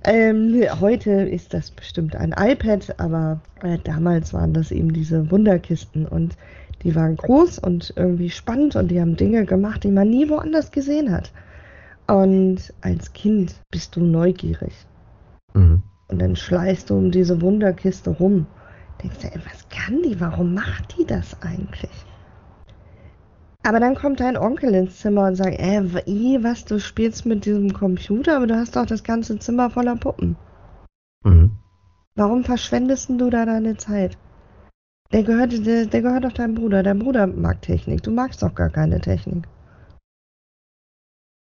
Ähm, 0.04 0.64
heute 0.80 1.10
ist 1.10 1.52
das 1.52 1.70
bestimmt 1.70 2.16
ein 2.16 2.34
iPad, 2.36 2.98
aber 2.98 3.40
äh, 3.62 3.76
damals 3.84 4.32
waren 4.32 4.54
das 4.54 4.70
eben 4.70 4.92
diese 4.92 5.30
Wunderkisten 5.30 6.06
und 6.06 6.36
die 6.82 6.94
waren 6.94 7.16
groß 7.16 7.58
und 7.58 7.92
irgendwie 7.96 8.30
spannend 8.30 8.76
und 8.76 8.90
die 8.90 9.00
haben 9.00 9.16
Dinge 9.16 9.44
gemacht, 9.44 9.84
die 9.84 9.90
man 9.90 10.08
nie 10.08 10.28
woanders 10.30 10.70
gesehen 10.70 11.12
hat. 11.12 11.30
Und 12.06 12.72
als 12.80 13.12
Kind 13.12 13.54
bist 13.70 13.94
du 13.94 14.00
neugierig. 14.00 14.72
Mhm. 15.52 15.82
Und 16.08 16.20
dann 16.20 16.34
schleißt 16.34 16.88
du 16.88 16.96
um 16.96 17.10
diese 17.10 17.40
Wunderkiste 17.42 18.10
rum 18.10 18.46
denkst 19.02 19.18
du, 19.20 19.26
ey, 19.28 19.40
was 19.44 19.68
kann 19.68 20.02
die? 20.02 20.20
Warum 20.20 20.54
macht 20.54 20.96
die 20.98 21.04
das 21.04 21.40
eigentlich? 21.42 21.90
Aber 23.62 23.78
dann 23.78 23.94
kommt 23.94 24.20
dein 24.20 24.36
Onkel 24.36 24.74
ins 24.74 24.98
Zimmer 25.00 25.26
und 25.26 25.36
sagt, 25.36 25.58
ey, 25.58 26.42
was, 26.42 26.64
du 26.64 26.80
spielst 26.80 27.26
mit 27.26 27.44
diesem 27.44 27.72
Computer, 27.72 28.36
aber 28.36 28.46
du 28.46 28.56
hast 28.56 28.76
doch 28.76 28.86
das 28.86 29.04
ganze 29.04 29.38
Zimmer 29.38 29.68
voller 29.70 29.96
Puppen. 29.96 30.36
Mhm. 31.24 31.50
Warum 32.14 32.44
verschwendest 32.44 33.10
du 33.10 33.30
da 33.30 33.44
deine 33.44 33.76
Zeit? 33.76 34.16
Der 35.12 35.24
gehört, 35.24 35.66
der, 35.66 35.86
der 35.86 36.02
gehört 36.02 36.24
doch 36.24 36.32
deinem 36.32 36.54
Bruder. 36.54 36.82
Dein 36.82 37.00
Bruder 37.00 37.26
mag 37.26 37.60
Technik. 37.62 38.02
Du 38.02 38.10
magst 38.10 38.42
doch 38.42 38.54
gar 38.54 38.70
keine 38.70 39.00
Technik. 39.00 39.46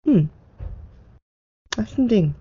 Hm. 0.04 0.30
Das 1.70 1.90
ist 1.90 1.98
ein 1.98 2.08
Ding. 2.08 2.34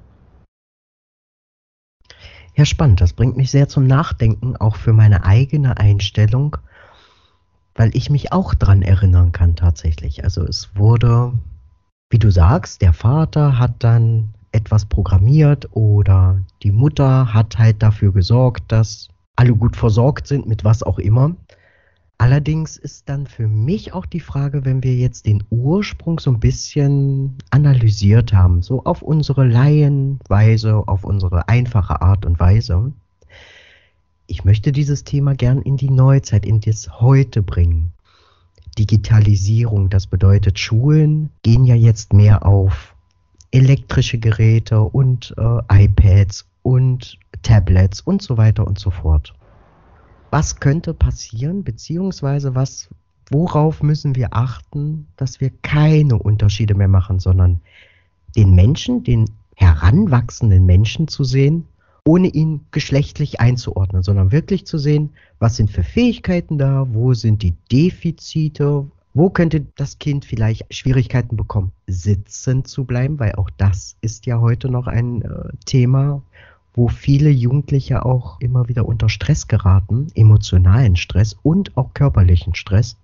Ja, 2.55 2.63
spannend. 2.63 3.01
Das 3.01 3.13
bringt 3.13 3.35
mich 3.35 3.51
sehr 3.51 3.67
zum 3.67 3.85
Nachdenken, 3.85 4.55
auch 4.55 4.77
für 4.77 4.93
meine 4.93 5.25
eigene 5.25 5.77
Einstellung, 5.77 6.57
weil 7.75 7.95
ich 7.95 8.09
mich 8.09 8.31
auch 8.31 8.53
dran 8.53 8.81
erinnern 8.81 9.33
kann 9.33 9.57
tatsächlich. 9.57 10.23
Also 10.23 10.43
es 10.43 10.69
wurde, 10.75 11.33
wie 12.09 12.19
du 12.19 12.31
sagst, 12.31 12.81
der 12.81 12.93
Vater 12.93 13.59
hat 13.59 13.83
dann 13.83 14.33
etwas 14.53 14.85
programmiert 14.85 15.67
oder 15.71 16.41
die 16.63 16.71
Mutter 16.71 17.33
hat 17.33 17.57
halt 17.57 17.83
dafür 17.83 18.13
gesorgt, 18.13 18.71
dass 18.71 19.09
alle 19.35 19.53
gut 19.53 19.75
versorgt 19.75 20.27
sind 20.27 20.47
mit 20.47 20.63
was 20.63 20.81
auch 20.81 20.97
immer. 20.97 21.35
Allerdings 22.17 22.77
ist 22.77 23.09
dann 23.09 23.27
für 23.27 23.47
mich 23.47 23.93
auch 23.93 24.05
die 24.05 24.21
Frage, 24.21 24.63
wenn 24.63 24.83
wir 24.83 24.95
jetzt 24.95 25.25
den 25.25 25.43
Ursprung 25.49 26.19
so 26.19 26.31
ein 26.31 26.39
bisschen 26.39 27.37
analysiert 27.49 28.33
haben, 28.33 28.61
so 28.61 28.85
auf 28.85 29.01
unsere 29.01 29.45
Laienweise, 29.45 30.87
auf 30.87 31.03
unsere 31.03 31.49
einfache 31.49 32.01
Art 32.01 32.25
und 32.25 32.39
Weise. 32.39 32.93
Ich 34.27 34.45
möchte 34.45 34.71
dieses 34.71 35.03
Thema 35.03 35.35
gern 35.35 35.61
in 35.61 35.75
die 35.75 35.91
Neuzeit, 35.91 36.45
in 36.45 36.61
das 36.61 37.01
Heute 37.01 37.43
bringen. 37.43 37.91
Digitalisierung, 38.77 39.89
das 39.89 40.07
bedeutet, 40.07 40.57
Schulen 40.57 41.29
gehen 41.43 41.65
ja 41.65 41.75
jetzt 41.75 42.13
mehr 42.13 42.45
auf 42.45 42.95
elektrische 43.51 44.17
Geräte 44.17 44.81
und 44.81 45.33
äh, 45.37 45.85
iPads 45.85 46.45
und 46.63 47.17
Tablets 47.41 48.01
und 48.01 48.21
so 48.21 48.37
weiter 48.37 48.65
und 48.65 48.79
so 48.79 48.89
fort. 48.89 49.33
Was 50.37 50.59
könnte 50.59 50.93
passieren, 50.93 51.63
beziehungsweise 51.63 52.55
was, 52.55 52.89
worauf 53.31 53.81
müssen 53.81 54.15
wir 54.15 54.33
achten, 54.33 55.07
dass 55.15 55.39
wir 55.39 55.49
keine 55.61 56.19
Unterschiede 56.19 56.75
mehr 56.75 56.89
machen, 56.89 57.19
sondern 57.19 57.61
den 58.35 58.53
Menschen, 58.53 59.05
den 59.05 59.29
heranwachsenden 59.55 60.65
Menschen 60.65 61.07
zu 61.07 61.23
sehen, 61.23 61.63
ohne 62.05 62.27
ihn 62.27 62.65
geschlechtlich 62.71 63.39
einzuordnen, 63.39 64.03
sondern 64.03 64.33
wirklich 64.33 64.65
zu 64.65 64.77
sehen, 64.77 65.11
was 65.39 65.55
sind 65.55 65.71
für 65.71 65.83
Fähigkeiten 65.83 66.57
da, 66.57 66.85
wo 66.89 67.13
sind 67.13 67.41
die 67.41 67.53
Defizite, 67.71 68.85
wo 69.13 69.29
könnte 69.29 69.65
das 69.77 69.99
Kind 69.99 70.25
vielleicht 70.25 70.65
Schwierigkeiten 70.69 71.37
bekommen, 71.37 71.71
sitzen 71.87 72.65
zu 72.65 72.83
bleiben, 72.83 73.19
weil 73.19 73.35
auch 73.35 73.49
das 73.55 73.95
ist 74.01 74.25
ja 74.25 74.41
heute 74.41 74.67
noch 74.67 74.87
ein 74.87 75.21
äh, 75.21 75.51
Thema, 75.63 76.21
wo 76.75 76.89
viele 76.89 77.29
Jugendliche 77.29 78.05
auch 78.05 78.39
immer 78.41 78.67
wieder 78.67 78.85
unter 78.85 79.09
Stress 79.09 79.47
geraten, 79.47 80.07
emotionalen 80.13 80.97
Stress 80.97 81.35
und 81.41 81.75
auch 81.77 81.93
körperlichen 81.93 82.53
Stress. 82.53 82.97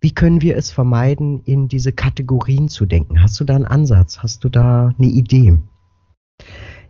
Wie 0.00 0.12
können 0.12 0.42
wir 0.42 0.56
es 0.56 0.70
vermeiden, 0.70 1.40
in 1.44 1.68
diese 1.68 1.92
Kategorien 1.92 2.68
zu 2.68 2.86
denken? 2.86 3.22
Hast 3.22 3.38
du 3.40 3.44
da 3.44 3.54
einen 3.54 3.66
Ansatz? 3.66 4.18
Hast 4.18 4.42
du 4.44 4.48
da 4.48 4.94
eine 4.98 5.06
Idee? 5.06 5.58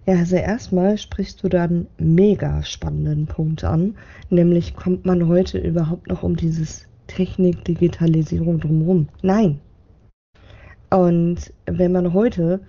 Ja, 0.06 0.16
also 0.16 0.36
erstmal 0.36 0.98
sprichst 0.98 1.42
du 1.42 1.48
da 1.48 1.64
einen 1.64 1.86
mega 1.98 2.62
spannenden 2.62 3.26
Punkt 3.26 3.64
an, 3.64 3.94
nämlich 4.30 4.76
kommt 4.76 5.06
man 5.06 5.28
heute 5.28 5.58
überhaupt 5.58 6.08
noch 6.08 6.22
um 6.22 6.36
dieses 6.36 6.86
Technik, 7.06 7.64
Digitalisierung 7.64 8.60
drumherum. 8.60 9.08
Nein. 9.22 9.60
Und 10.90 11.52
wenn 11.66 11.92
man 11.92 12.12
heute 12.12 12.60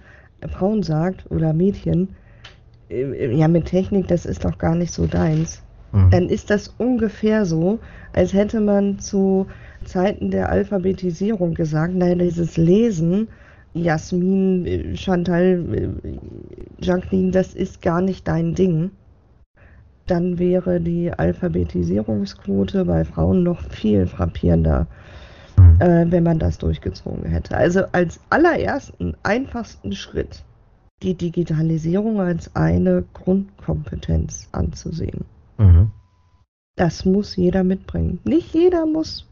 Frauen 0.47 0.81
sagt 0.81 1.29
oder 1.29 1.53
Mädchen, 1.53 2.15
ja, 2.89 3.47
mit 3.47 3.65
Technik, 3.65 4.07
das 4.07 4.25
ist 4.25 4.45
doch 4.45 4.57
gar 4.57 4.75
nicht 4.75 4.93
so 4.93 5.07
deins, 5.07 5.61
mhm. 5.91 6.09
dann 6.11 6.29
ist 6.29 6.49
das 6.49 6.73
ungefähr 6.77 7.45
so, 7.45 7.79
als 8.13 8.33
hätte 8.33 8.59
man 8.59 8.99
zu 8.99 9.47
Zeiten 9.83 10.31
der 10.31 10.49
Alphabetisierung 10.49 11.53
gesagt, 11.53 11.93
nein, 11.93 12.19
dieses 12.19 12.57
Lesen, 12.57 13.27
Jasmin, 13.73 14.65
äh, 14.65 14.95
Chantal, 14.95 15.65
äh, 15.73 16.17
Jacqueline, 16.79 17.31
das 17.31 17.53
ist 17.53 17.81
gar 17.81 18.01
nicht 18.01 18.27
dein 18.27 18.55
Ding 18.55 18.91
dann 20.07 20.37
wäre 20.37 20.79
die 20.79 21.11
Alphabetisierungsquote 21.11 22.85
bei 22.85 23.05
Frauen 23.05 23.43
noch 23.43 23.61
viel 23.69 24.07
frappierender, 24.07 24.87
mhm. 25.57 25.81
äh, 25.81 26.11
wenn 26.11 26.23
man 26.23 26.39
das 26.39 26.57
durchgezogen 26.57 27.25
hätte. 27.25 27.55
Also 27.57 27.83
als 27.91 28.19
allerersten, 28.29 29.15
einfachsten 29.23 29.93
Schritt 29.93 30.43
die 31.03 31.15
Digitalisierung 31.15 32.19
als 32.21 32.55
eine 32.55 33.03
Grundkompetenz 33.13 34.47
anzusehen. 34.51 35.25
Mhm. 35.57 35.91
Das 36.75 37.05
muss 37.05 37.35
jeder 37.35 37.63
mitbringen. 37.63 38.19
Nicht 38.23 38.53
jeder 38.53 38.85
muss 38.85 39.27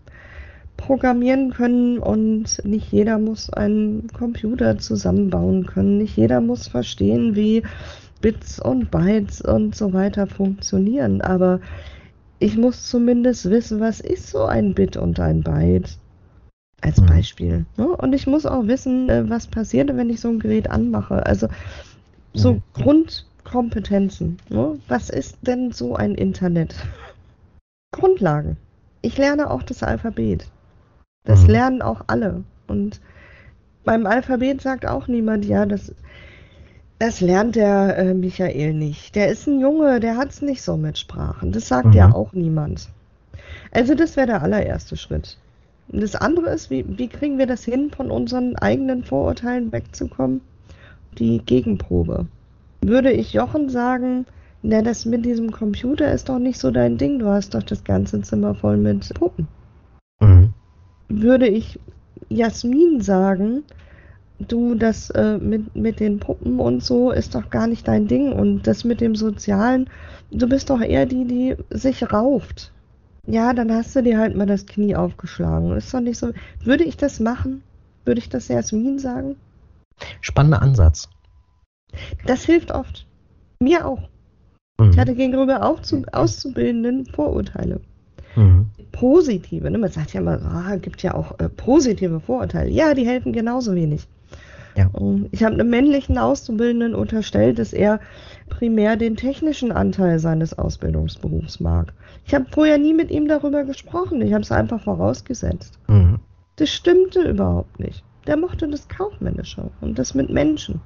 programmieren 0.78 1.52
können 1.52 2.00
und 2.00 2.64
nicht 2.66 2.92
jeder 2.92 3.20
muss 3.20 3.50
einen 3.50 4.08
Computer 4.08 4.78
zusammenbauen 4.78 5.66
können. 5.66 5.98
Nicht 5.98 6.18
jeder 6.18 6.42
muss 6.42 6.68
verstehen, 6.68 7.36
wie 7.36 7.64
Bits 8.22 8.60
und 8.60 8.90
Bytes 8.90 9.42
und 9.42 9.76
so 9.76 9.92
weiter 9.92 10.28
funktionieren, 10.28 11.22
aber 11.22 11.60
ich 12.40 12.58
muss 12.58 12.90
zumindest 12.90 13.50
wissen, 13.50 13.80
was 13.80 14.00
ist 14.00 14.30
so 14.30 14.46
ein 14.46 14.74
Bit 14.74 14.98
und 14.98 15.20
ein 15.20 15.44
Byte. 15.44 15.98
Als 16.84 17.00
mhm. 17.00 17.06
Beispiel. 17.06 17.66
Ne? 17.78 17.88
Und 17.88 18.14
ich 18.14 18.28
muss 18.28 18.46
auch 18.46 18.68
wissen, 18.68 19.10
äh, 19.10 19.30
was 19.30 19.48
passiert, 19.48 19.96
wenn 19.96 20.10
ich 20.10 20.20
so 20.20 20.28
ein 20.28 20.40
Gerät 20.40 20.70
anmache. 20.70 21.26
Also 21.26 21.48
so 22.34 22.54
mhm. 22.54 22.64
Grundkompetenzen. 22.74 24.38
Ne? 24.50 24.78
Was 24.90 25.10
ist 25.10 25.38
denn 25.42 25.72
so 25.72 25.96
ein 25.96 26.16
Internet? 26.16 26.76
Grundlagen. 27.94 28.58
Ich 29.02 29.18
lerne 29.18 29.50
auch 29.50 29.64
das 29.64 29.82
Alphabet. 29.82 30.46
Das 31.26 31.44
mhm. 31.44 31.50
lernen 31.50 31.82
auch 31.82 32.02
alle. 32.08 32.44
Und 32.68 33.00
beim 33.86 34.06
Alphabet 34.06 34.62
sagt 34.62 34.86
auch 34.86 35.08
niemand, 35.08 35.46
ja, 35.46 35.66
das 35.66 35.94
das 37.00 37.20
lernt 37.20 37.56
der 37.56 37.98
äh, 37.98 38.14
Michael 38.14 38.74
nicht. 38.74 39.16
Der 39.16 39.28
ist 39.28 39.48
ein 39.48 39.60
Junge, 39.60 40.00
der 40.00 40.16
hat 40.16 40.30
es 40.30 40.42
nicht 40.42 40.62
so 40.62 40.78
mit 40.78 40.98
Sprachen. 40.98 41.52
Das 41.52 41.68
sagt 41.68 41.88
mhm. 41.88 41.94
ja 41.94 42.14
auch 42.14 42.34
niemand. 42.34 42.88
Also 43.72 43.96
das 43.96 44.16
wäre 44.16 44.28
der 44.28 44.42
allererste 44.42 44.96
Schritt. 44.96 45.38
Und 45.90 46.02
das 46.02 46.16
andere 46.16 46.50
ist, 46.50 46.70
wie, 46.70 46.86
wie 46.98 47.08
kriegen 47.08 47.38
wir 47.38 47.48
das 47.48 47.64
hin, 47.64 47.92
von 47.92 48.10
unseren 48.10 48.56
eigenen 48.56 49.04
Vorurteilen 49.04 49.72
wegzukommen? 49.72 50.42
Die 51.18 51.40
Gegenprobe. 51.40 52.26
Würde 52.82 53.12
ich 53.12 53.34
Jochen 53.34 53.70
sagen, 53.70 54.26
na, 54.62 54.82
das 54.82 55.06
mit 55.06 55.26
diesem 55.26 55.52
Computer 55.52 56.12
ist 56.12 56.30
doch 56.30 56.40
nicht 56.40 56.58
so 56.58 56.72
dein 56.72 56.98
Ding, 56.98 57.20
du 57.20 57.28
hast 57.28 57.54
doch 57.54 57.64
das 57.64 57.84
ganze 57.84 58.22
Zimmer 58.22 58.56
voll 58.56 58.78
mit 58.78 59.14
Puppen. 59.14 59.48
Mhm. 60.22 60.54
Würde 61.10 61.48
ich 61.48 61.80
Jasmin 62.30 63.02
sagen, 63.02 63.64
du, 64.40 64.76
das 64.76 65.10
äh, 65.12 65.38
mit, 65.38 65.76
mit 65.76 66.00
den 66.00 66.20
Puppen 66.20 66.60
und 66.60 66.84
so 66.84 67.12
ist 67.12 67.36
doch 67.36 67.50
gar 67.50 67.68
nicht 67.68 67.88
dein 67.88 68.08
Ding. 68.08 68.32
Und 68.32 68.68
das 68.68 68.84
mit 68.84 69.02
dem 69.02 69.16
Sozialen, 69.16 69.90
du 70.32 70.48
bist 70.48 70.70
doch 70.70 70.82
eher 70.82 71.06
die, 71.06 71.26
die 71.26 71.56
sich 71.70 72.12
rauft. 72.12 72.72
Ja, 73.26 73.54
dann 73.54 73.72
hast 73.72 73.96
du 73.96 74.04
dir 74.04 74.18
halt 74.18 74.36
mal 74.36 74.46
das 74.46 74.66
Knie 74.66 74.96
aufgeschlagen. 74.96 75.72
Ist 75.76 75.94
doch 75.94 76.02
nicht 76.02 76.18
so. 76.18 76.32
Würde 76.64 76.84
ich 76.84 76.98
das 76.98 77.20
machen? 77.20 77.64
Würde 78.06 78.20
ich 78.20 78.30
das 78.30 78.50
Jasmin 78.50 79.00
sagen? 79.00 79.38
Spannender 80.22 80.62
Ansatz. 80.62 81.08
Das 82.26 82.44
hilft 82.44 82.72
oft. 82.72 83.06
Mir 83.60 83.86
auch. 83.86 84.10
Mhm. 84.80 84.92
Ich 84.92 84.98
hatte 84.98 85.16
gegenüber 85.16 85.64
auch 85.64 85.82
zu, 85.82 86.04
Auszubildenden 86.12 87.06
Vorurteile. 87.06 87.80
Mhm. 88.36 88.68
Positive, 88.92 89.70
ne? 89.70 89.78
man 89.78 89.92
sagt 89.92 90.14
ja 90.14 90.22
immer, 90.22 90.42
ah, 90.44 90.76
gibt 90.76 91.02
ja 91.04 91.14
auch 91.14 91.40
äh, 91.40 91.50
positive 91.50 92.20
Vorurteile. 92.20 92.70
Ja, 92.70 92.94
die 92.94 93.06
helfen 93.06 93.32
genauso 93.32 93.74
wenig. 93.74 94.08
Ja. 94.76 94.90
Ich 95.32 95.44
habe 95.44 95.54
einem 95.54 95.70
männlichen 95.70 96.18
Auszubildenden 96.18 96.96
unterstellt, 96.96 97.60
dass 97.60 97.74
er 97.74 98.00
primär 98.50 98.96
den 98.96 99.16
technischen 99.16 99.72
Anteil 99.72 100.20
seines 100.20 100.58
Ausbildungsberufs 100.58 101.60
mag. 101.60 101.94
Ich 102.26 102.34
habe 102.34 102.46
vorher 102.52 102.78
nie 102.78 102.94
mit 102.94 103.12
ihm 103.12 103.28
darüber 103.28 103.64
gesprochen. 103.64 104.22
Ich 104.22 104.34
habe 104.34 104.42
es 104.42 104.52
einfach 104.52 104.82
vorausgesetzt. 104.82 105.80
Mhm. 105.88 106.20
Das 106.56 106.70
stimmte 106.70 107.22
überhaupt 107.22 107.80
nicht. 107.80 108.04
Der 108.28 108.38
mochte 108.38 108.68
das 108.68 108.88
Kaufmännische 108.88 109.70
und 109.82 110.00
das 110.00 110.14
mit 110.14 110.30
Menschen. 110.30 110.82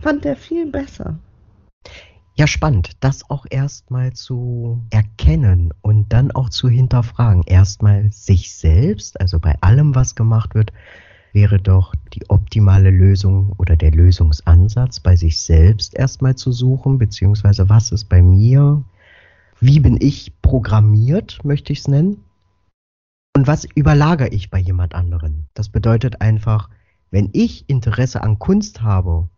Fand 0.00 0.26
er 0.26 0.36
viel 0.36 0.70
besser. 0.70 1.18
Ja, 2.34 2.46
spannend, 2.46 2.92
das 3.00 3.28
auch 3.30 3.46
erstmal 3.50 4.12
zu 4.12 4.80
erkennen 4.90 5.74
und 5.80 6.12
dann 6.12 6.30
auch 6.30 6.50
zu 6.50 6.68
hinterfragen. 6.68 7.42
Erstmal 7.44 8.12
sich 8.12 8.54
selbst, 8.54 9.20
also 9.20 9.40
bei 9.40 9.56
allem, 9.60 9.96
was 9.96 10.14
gemacht 10.14 10.54
wird, 10.54 10.72
wäre 11.38 11.60
doch 11.60 11.94
die 12.14 12.28
optimale 12.28 12.90
Lösung 12.90 13.52
oder 13.58 13.76
der 13.76 13.92
Lösungsansatz 13.92 14.98
bei 14.98 15.14
sich 15.14 15.40
selbst 15.40 15.94
erstmal 15.94 16.34
zu 16.34 16.50
suchen, 16.50 16.98
beziehungsweise 16.98 17.68
was 17.68 17.92
ist 17.92 18.06
bei 18.08 18.22
mir, 18.22 18.82
wie 19.60 19.78
bin 19.78 19.98
ich 20.00 20.32
programmiert, 20.42 21.44
möchte 21.44 21.72
ich 21.72 21.78
es 21.78 21.86
nennen, 21.86 22.24
und 23.36 23.46
was 23.46 23.68
überlagere 23.76 24.30
ich 24.30 24.50
bei 24.50 24.58
jemand 24.58 24.96
anderen. 24.96 25.46
Das 25.54 25.68
bedeutet 25.68 26.20
einfach, 26.20 26.70
wenn 27.12 27.30
ich 27.32 27.70
Interesse 27.70 28.20
an 28.24 28.40
Kunst 28.40 28.82
habe 28.82 29.28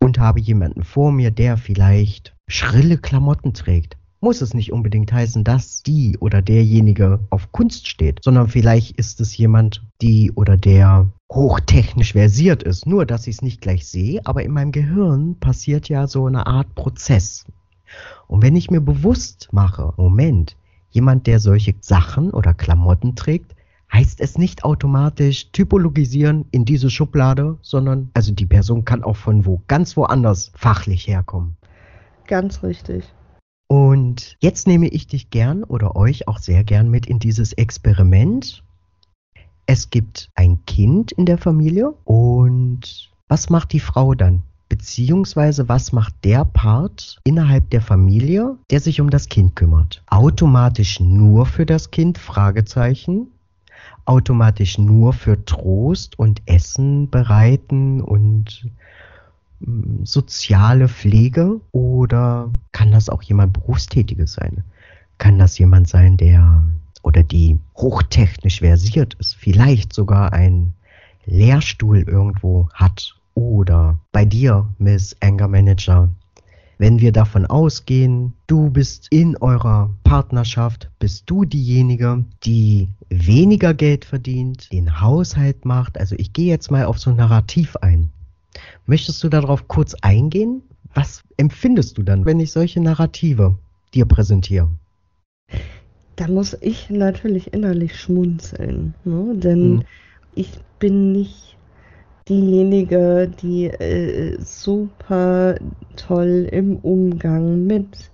und 0.00 0.18
habe 0.18 0.38
jemanden 0.38 0.84
vor 0.84 1.12
mir, 1.12 1.30
der 1.30 1.56
vielleicht 1.56 2.36
schrille 2.46 2.98
Klamotten 2.98 3.54
trägt, 3.54 3.96
muss 4.22 4.40
es 4.40 4.54
nicht 4.54 4.72
unbedingt 4.72 5.12
heißen, 5.12 5.42
dass 5.42 5.82
die 5.82 6.16
oder 6.18 6.42
derjenige 6.42 7.18
auf 7.30 7.50
Kunst 7.50 7.88
steht, 7.88 8.20
sondern 8.22 8.48
vielleicht 8.48 8.92
ist 8.92 9.20
es 9.20 9.36
jemand, 9.36 9.82
die 10.00 10.30
oder 10.32 10.56
der 10.56 11.08
hochtechnisch 11.32 12.12
versiert 12.12 12.62
ist, 12.62 12.86
nur 12.86 13.04
dass 13.04 13.26
ich 13.26 13.36
es 13.36 13.42
nicht 13.42 13.60
gleich 13.60 13.86
sehe, 13.86 14.20
aber 14.24 14.44
in 14.44 14.52
meinem 14.52 14.70
Gehirn 14.70 15.36
passiert 15.40 15.88
ja 15.88 16.06
so 16.06 16.26
eine 16.26 16.46
Art 16.46 16.74
Prozess. 16.76 17.46
Und 18.28 18.42
wenn 18.42 18.54
ich 18.54 18.70
mir 18.70 18.80
bewusst 18.80 19.48
mache, 19.50 19.92
Moment, 19.96 20.56
jemand, 20.90 21.26
der 21.26 21.40
solche 21.40 21.74
Sachen 21.80 22.30
oder 22.30 22.54
Klamotten 22.54 23.16
trägt, 23.16 23.56
heißt 23.92 24.20
es 24.20 24.38
nicht 24.38 24.64
automatisch 24.64 25.50
typologisieren 25.50 26.46
in 26.50 26.64
diese 26.64 26.90
Schublade, 26.90 27.58
sondern 27.60 28.10
also 28.14 28.32
die 28.32 28.46
Person 28.46 28.84
kann 28.84 29.02
auch 29.02 29.16
von 29.16 29.44
wo 29.44 29.60
ganz 29.66 29.96
woanders 29.96 30.52
fachlich 30.54 31.08
herkommen. 31.08 31.56
Ganz 32.26 32.62
richtig. 32.62 33.04
Und 33.72 34.36
jetzt 34.40 34.66
nehme 34.66 34.86
ich 34.88 35.06
dich 35.06 35.30
gern 35.30 35.64
oder 35.64 35.96
euch 35.96 36.28
auch 36.28 36.36
sehr 36.36 36.62
gern 36.62 36.90
mit 36.90 37.06
in 37.06 37.18
dieses 37.18 37.54
Experiment. 37.54 38.62
Es 39.64 39.88
gibt 39.88 40.28
ein 40.34 40.62
Kind 40.66 41.10
in 41.12 41.24
der 41.24 41.38
Familie 41.38 41.94
und 42.04 43.10
was 43.28 43.48
macht 43.48 43.72
die 43.72 43.80
Frau 43.80 44.14
dann? 44.14 44.42
Beziehungsweise 44.68 45.70
was 45.70 45.90
macht 45.92 46.12
der 46.22 46.44
Part 46.44 47.18
innerhalb 47.24 47.70
der 47.70 47.80
Familie, 47.80 48.58
der 48.70 48.80
sich 48.80 49.00
um 49.00 49.08
das 49.08 49.30
Kind 49.30 49.56
kümmert? 49.56 50.02
Automatisch 50.06 51.00
nur 51.00 51.46
für 51.46 51.64
das 51.64 51.90
Kind? 51.90 52.18
Fragezeichen. 52.18 53.28
Automatisch 54.04 54.76
nur 54.76 55.14
für 55.14 55.46
Trost 55.46 56.18
und 56.18 56.42
Essen 56.44 57.08
bereiten 57.08 58.02
und 58.02 58.70
soziale 60.04 60.88
Pflege 60.88 61.60
oder 61.72 62.50
kann 62.72 62.92
das 62.92 63.08
auch 63.08 63.22
jemand 63.22 63.52
Berufstätiges 63.52 64.34
sein? 64.34 64.64
Kann 65.18 65.38
das 65.38 65.58
jemand 65.58 65.88
sein, 65.88 66.16
der 66.16 66.64
oder 67.02 67.22
die 67.22 67.58
hochtechnisch 67.76 68.60
versiert 68.60 69.14
ist, 69.14 69.34
vielleicht 69.34 69.92
sogar 69.92 70.32
einen 70.32 70.74
Lehrstuhl 71.26 71.98
irgendwo 71.98 72.68
hat 72.72 73.14
oder 73.34 73.98
bei 74.12 74.24
dir, 74.24 74.68
Miss 74.78 75.16
Anger 75.20 75.48
Manager, 75.48 76.08
wenn 76.78 77.00
wir 77.00 77.12
davon 77.12 77.46
ausgehen, 77.46 78.32
du 78.48 78.70
bist 78.70 79.06
in 79.10 79.36
eurer 79.36 79.90
Partnerschaft, 80.02 80.90
bist 80.98 81.24
du 81.26 81.44
diejenige, 81.44 82.24
die 82.44 82.88
weniger 83.08 83.72
Geld 83.72 84.04
verdient, 84.04 84.72
den 84.72 85.00
Haushalt 85.00 85.64
macht. 85.64 85.98
Also 85.98 86.16
ich 86.18 86.32
gehe 86.32 86.48
jetzt 86.48 86.70
mal 86.70 86.86
auf 86.86 86.98
so 86.98 87.10
ein 87.10 87.16
Narrativ 87.16 87.76
ein. 87.76 88.10
Möchtest 88.86 89.22
du 89.22 89.28
darauf 89.28 89.68
kurz 89.68 89.94
eingehen? 90.02 90.62
Was 90.94 91.22
empfindest 91.36 91.98
du 91.98 92.02
dann, 92.02 92.24
wenn 92.24 92.40
ich 92.40 92.52
solche 92.52 92.80
Narrative 92.80 93.56
dir 93.94 94.04
präsentiere? 94.04 94.68
Da 96.16 96.28
muss 96.28 96.56
ich 96.60 96.90
natürlich 96.90 97.52
innerlich 97.54 97.98
schmunzeln, 97.98 98.94
ne? 99.04 99.32
denn 99.34 99.78
hm. 99.78 99.82
ich 100.34 100.50
bin 100.78 101.12
nicht 101.12 101.56
diejenige, 102.28 103.30
die 103.42 103.66
äh, 103.66 104.38
super 104.40 105.56
toll 105.96 106.48
im 106.50 106.76
Umgang 106.76 107.66
mit 107.66 108.10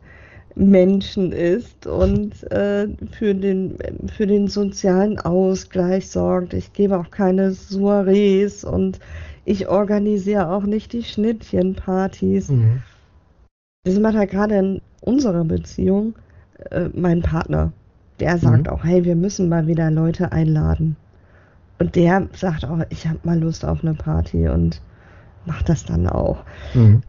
Menschen 0.54 1.32
ist 1.32 1.86
und 1.86 2.42
äh, 2.50 2.88
für, 3.12 3.34
den, 3.34 3.78
für 4.14 4.26
den 4.26 4.48
sozialen 4.48 5.18
Ausgleich 5.18 6.08
sorgt. 6.08 6.54
Ich 6.54 6.72
gebe 6.72 6.98
auch 6.98 7.10
keine 7.10 7.52
Soirees 7.52 8.64
und 8.64 8.98
ich 9.48 9.66
organisiere 9.66 10.50
auch 10.50 10.64
nicht 10.64 10.92
die 10.92 11.02
Schnittchenpartys. 11.02 12.50
Mhm. 12.50 12.82
Das 13.84 13.98
macht 13.98 14.14
halt 14.14 14.30
gerade 14.30 14.58
in 14.58 14.82
unserer 15.00 15.42
Beziehung 15.42 16.14
äh, 16.70 16.90
mein 16.92 17.22
Partner. 17.22 17.72
Der 18.20 18.36
sagt 18.36 18.66
mhm. 18.66 18.72
auch, 18.72 18.84
hey, 18.84 19.04
wir 19.04 19.16
müssen 19.16 19.48
mal 19.48 19.66
wieder 19.66 19.90
Leute 19.90 20.32
einladen. 20.32 20.96
Und 21.78 21.96
der 21.96 22.28
sagt 22.34 22.66
auch, 22.66 22.80
ich 22.90 23.08
habe 23.08 23.20
mal 23.22 23.38
Lust 23.38 23.64
auf 23.64 23.82
eine 23.82 23.94
Party 23.94 24.48
und 24.48 24.82
macht 25.46 25.70
das 25.70 25.86
dann 25.86 26.06
auch. 26.06 26.44
Mhm. 26.74 27.00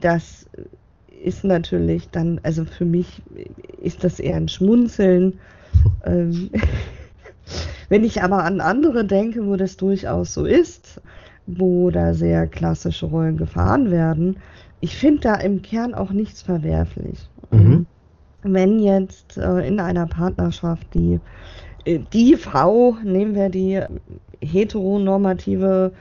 Das 0.00 0.46
ist 1.24 1.44
natürlich 1.44 2.10
dann, 2.10 2.40
also 2.42 2.66
für 2.66 2.84
mich 2.84 3.22
ist 3.80 4.04
das 4.04 4.20
eher 4.20 4.36
ein 4.36 4.48
Schmunzeln. 4.48 5.38
ähm, 6.04 6.50
wenn 7.88 8.04
ich 8.04 8.22
aber 8.22 8.44
an 8.44 8.60
andere 8.60 9.04
denke, 9.04 9.46
wo 9.46 9.56
das 9.56 9.76
durchaus 9.76 10.34
so 10.34 10.44
ist, 10.44 11.00
wo 11.46 11.90
da 11.90 12.14
sehr 12.14 12.46
klassische 12.46 13.06
Rollen 13.06 13.36
gefahren 13.36 13.90
werden, 13.90 14.36
ich 14.80 14.96
finde 14.96 15.20
da 15.20 15.34
im 15.34 15.62
Kern 15.62 15.94
auch 15.94 16.10
nichts 16.10 16.42
verwerflich. 16.42 17.28
Mhm. 17.50 17.86
Wenn 18.42 18.78
jetzt 18.78 19.36
äh, 19.36 19.66
in 19.66 19.80
einer 19.80 20.06
Partnerschaft 20.06 20.86
die 20.94 21.20
äh, 21.84 22.00
die 22.12 22.36
Frau, 22.36 22.96
nehmen 23.04 23.34
wir 23.34 23.48
die 23.48 23.80
heteronormative 24.40 25.92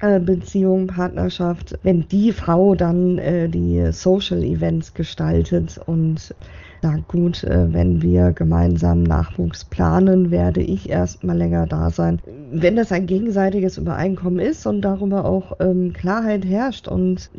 Beziehung, 0.00 0.86
Partnerschaft, 0.86 1.78
wenn 1.82 2.06
die 2.08 2.32
Frau 2.32 2.74
dann 2.74 3.18
äh, 3.18 3.48
die 3.48 3.90
Social 3.92 4.42
Events 4.44 4.94
gestaltet 4.94 5.80
und 5.86 6.34
sagt, 6.82 7.08
gut, 7.08 7.42
äh, 7.42 7.72
wenn 7.72 8.00
wir 8.00 8.32
gemeinsam 8.32 9.02
Nachwuchs 9.02 9.64
planen, 9.64 10.30
werde 10.30 10.60
ich 10.60 10.88
erstmal 10.88 11.36
länger 11.36 11.66
da 11.66 11.90
sein. 11.90 12.20
Wenn 12.52 12.76
das 12.76 12.92
ein 12.92 13.06
gegenseitiges 13.06 13.78
Übereinkommen 13.78 14.38
ist 14.38 14.66
und 14.66 14.82
darüber 14.82 15.24
auch 15.24 15.56
ähm, 15.58 15.92
Klarheit 15.92 16.44
herrscht 16.44 16.86
und 16.86 17.30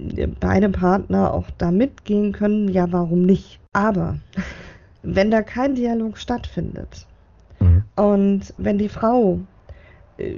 beide 0.42 0.70
Partner 0.70 1.34
auch 1.34 1.50
da 1.58 1.72
mitgehen 1.72 2.34
können, 2.34 2.68
ja, 2.68 2.92
warum 2.92 3.24
nicht? 3.24 3.60
Aber 3.72 4.18
wenn 5.04 5.32
da 5.32 5.42
kein 5.42 5.76
Dialog 5.76 6.18
stattfindet, 6.18 7.08
Mhm. 7.60 7.84
Und 7.96 8.54
wenn 8.58 8.78
die 8.78 8.90
Frau 8.90 9.34
äh, 9.34 9.59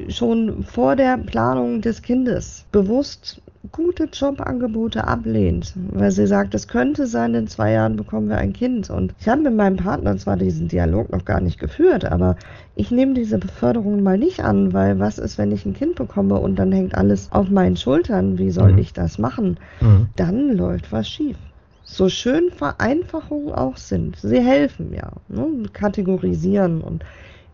schon 0.10 0.64
vor 0.64 0.96
der 0.96 1.18
Planung 1.18 1.82
des 1.82 2.02
Kindes 2.02 2.66
bewusst 2.72 3.42
gute 3.72 4.06
Jobangebote 4.06 5.08
ablehnt, 5.08 5.74
weil 5.92 6.12
sie 6.12 6.26
sagt, 6.26 6.56
es 6.56 6.68
könnte 6.68 7.06
sein, 7.06 7.36
in 7.36 7.48
zwei 7.48 7.72
Jahren 7.74 7.96
bekommen 7.96 8.28
wir 8.28 8.38
ein 8.38 8.54
Kind. 8.54 8.90
Und 8.90 9.14
ich 9.20 9.30
habe 9.30 9.42
mit 9.42 9.56
meinem 9.56 9.78
Partner 9.78 10.18
zwar 10.18 10.36
diesen 10.36 10.68
Dialog 10.68 11.12
noch 11.12 11.26
gar 11.26 11.42
nicht 11.42 11.60
geführt, 11.60 12.06
aber 12.06 12.38
ich 12.76 12.90
nehme 12.90 13.14
diese 13.14 13.38
Beförderung 13.38 14.02
mal 14.02 14.18
nicht 14.18 14.44
an, 14.44 14.74
weil 14.74 15.00
was 15.00 15.20
ist, 15.20 15.38
wenn 15.38 15.52
ich 15.52 15.66
ein 15.66 15.74
Kind 15.74 15.96
bekomme 15.96 16.40
und 16.40 16.58
dann 16.58 16.72
hängt 16.72 16.96
alles 16.96 17.32
auf 17.32 17.50
meinen 17.50 17.78
Schultern? 17.78 18.40
Wie 18.40 18.52
soll 18.52 18.74
mhm. 18.74 18.80
ich 18.80 18.94
das 18.94 19.20
machen? 19.20 19.60
Mhm. 19.80 20.08
Dann 20.16 20.58
läuft 20.58 20.92
was 20.92 21.08
schief 21.08 21.38
so 21.84 22.08
schön 22.08 22.52
Vereinfachungen 22.52 23.52
auch 23.52 23.76
sind, 23.76 24.16
sie 24.16 24.40
helfen 24.40 24.94
ja, 24.94 25.12
ne, 25.28 25.68
kategorisieren 25.74 26.80
und 26.80 27.04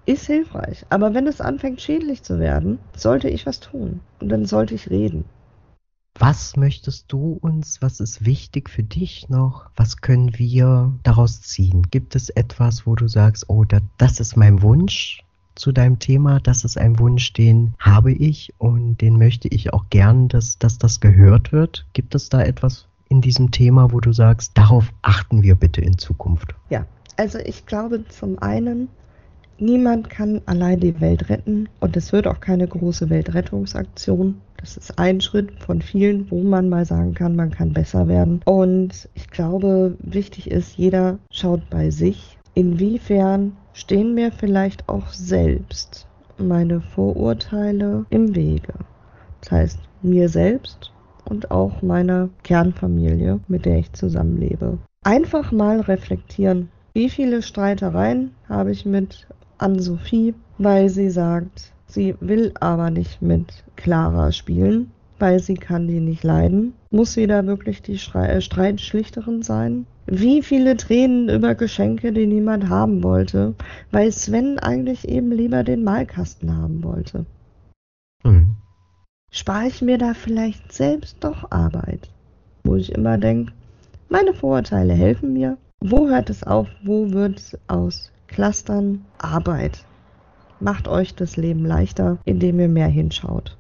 ist 0.08 0.26
hilfreich. 0.26 0.86
Aber 0.89 1.13
wenn 1.13 1.28
es 1.28 1.41
anfängt 1.41 1.82
schädlich 1.82 2.24
zu 2.24 2.39
werden, 2.39 2.80
sollte 2.96 3.30
ich 3.30 3.46
was 3.46 3.60
tun 3.60 4.00
und 4.20 4.30
dann 4.30 4.46
sollte 4.46 4.74
ich 4.74 4.89
reden. 4.89 5.26
Was 6.20 6.56
möchtest 6.56 7.12
du 7.12 7.38
uns, 7.41 7.82
was 7.82 8.00
ist 8.00 8.26
wichtig 8.26 8.70
für 8.70 8.82
dich 8.82 9.30
noch? 9.30 9.70
Was 9.76 9.98
können 9.98 10.39
wir 10.39 10.93
daraus 11.04 11.41
ziehen? 11.41 11.84
Gibt 11.91 12.15
es 12.15 12.30
etwas, 12.30 12.88
wo 12.88 12.96
du 12.96 13.08
sagst, 13.08 13.50
oh, 13.50 13.65
das 13.98 14.20
ist 14.20 14.36
mein 14.36 14.63
Wunsch 14.63 15.24
zu 15.54 15.72
deinem 15.72 16.00
Thema, 16.00 16.39
das 16.39 16.63
ist 16.63 16.78
ein 16.78 16.98
Wunsch, 17.00 17.34
den 17.34 17.74
habe 17.80 18.13
ich 18.13 18.54
und 18.58 19.02
den 19.02 19.17
möchte 19.17 19.48
ich 19.48 19.74
auch 19.74 19.86
gern, 19.89 20.28
dass, 20.28 20.58
dass 20.58 20.78
das 20.78 21.00
gehört 21.00 21.52
wird? 21.52 21.86
Gibt 21.93 22.15
es 22.15 22.30
da 22.30 22.41
etwas, 22.41 22.88
in 23.10 23.22
diesem 23.22 23.52
Thema, 23.52 23.91
wo 23.91 24.00
du 24.00 24.12
sagst, 24.13 24.58
darauf 24.58 24.91
achten 25.02 25.43
wir 25.43 25.56
bitte 25.56 25.82
in 25.82 25.98
Zukunft? 25.98 26.56
Ja, 26.70 26.86
also 27.15 27.39
ich 27.39 27.65
glaube 27.65 28.08
zum 28.08 28.39
einen, 28.39 28.89
niemand 29.60 30.10
kann 30.10 30.41
allein 30.46 30.80
die 30.80 31.00
Welt 31.02 31.30
retten 31.30 31.70
und 31.80 31.98
es 31.98 32.12
wird 32.12 32.28
auch 32.28 32.39
keine 32.39 32.67
große 32.67 33.10
Weltrettungsaktion. 33.10 34.41
Das 34.58 34.78
ist 34.78 34.98
ein 34.98 35.22
Schritt 35.22 35.52
von 35.60 35.82
vielen, 35.82 36.30
wo 36.32 36.41
man 36.41 36.70
mal 36.70 36.86
sagen 36.86 37.13
kann, 37.13 37.36
man 37.36 37.52
kann 37.52 37.74
besser 37.74 38.08
werden. 38.08 38.41
Und 38.46 39.10
ich 39.13 39.30
glaube, 39.30 39.96
wichtig 40.00 40.50
ist, 40.50 40.78
jeder 40.78 41.20
schaut 41.32 41.70
bei 41.70 41.89
sich, 41.89 42.38
inwiefern 42.54 43.56
stehen 43.74 44.15
mir 44.15 44.32
vielleicht 44.32 44.89
auch 44.89 45.10
selbst 45.10 46.08
meine 46.38 46.82
Vorurteile 46.82 48.06
im 48.10 48.36
Wege. 48.36 48.74
Das 49.41 49.52
heißt, 49.52 49.80
mir 50.02 50.30
selbst 50.30 50.91
und 51.26 51.52
auch 51.52 51.82
meiner 51.82 52.30
Kernfamilie, 52.43 53.39
mit 53.48 53.65
der 53.65 53.80
ich 53.80 53.93
zusammenlebe. 53.93 54.78
Einfach 55.04 55.52
mal 55.52 55.82
reflektieren, 55.82 56.70
wie 56.93 57.10
viele 57.10 57.41
Streitereien 57.41 58.32
habe 58.50 58.72
ich 58.72 58.86
mit 58.86 59.28
Ann-Sophie, 59.58 60.34
weil 60.58 60.89
sie 60.89 61.10
sagt, 61.10 61.72
sie 61.88 62.15
will 62.20 62.54
aber 62.60 62.89
nicht 62.89 63.22
mit 63.22 63.63
Clara 63.76 64.32
spielen, 64.32 64.91
weil 65.20 65.39
sie 65.39 65.56
kann 65.56 65.88
die 65.88 66.00
nicht 66.00 66.24
leiden. 66.24 66.74
Muss 66.91 67.13
sie 67.13 67.28
da 67.28 67.46
wirklich 67.46 67.82
die 67.82 68.00
äh, 68.13 68.41
Streitschlichterin 68.41 69.41
sein? 69.41 69.86
Wie 70.06 70.41
viele 70.41 70.78
Tränen 70.78 71.30
über 71.30 71.56
Geschenke, 71.56 72.13
die 72.13 72.28
niemand 72.28 72.70
haben 72.70 73.04
wollte, 73.04 73.56
weil 73.91 74.12
Sven 74.12 74.58
eigentlich 74.60 75.08
eben 75.08 75.32
lieber 75.32 75.63
den 75.63 75.84
Malkasten 75.84 76.56
haben 76.56 76.84
wollte. 76.84 77.26
Mhm 78.24 78.56
spare 79.38 79.67
ich 79.67 79.82
mir 79.82 79.98
da 79.98 80.13
vielleicht 80.13 80.72
selbst 80.72 81.17
doch 81.24 81.52
Arbeit. 81.52 82.10
Wo 82.63 82.76
ich 82.76 82.91
immer 82.91 83.17
denke, 83.17 83.54
meine 84.10 84.34
Vorurteile 84.34 84.93
helfen 84.93 85.34
mir. 85.34 85.58
Wo 85.80 86.08
hört 86.08 86.30
es 86.30 86.43
auf? 86.43 86.67
Wo 86.84 87.12
wird 87.12 87.38
es 87.39 87.58
aus 87.67 88.12
Clustern 88.28 89.06
Arbeit? 89.18 89.86
Macht 90.60 90.88
euch 90.88 91.16
das 91.16 91.38
Leben 91.38 91.66
leichter, 91.66 92.18
indem 92.26 92.60
ihr 92.60 92.68
mehr 92.68 92.88
hinschaut. 92.88 93.58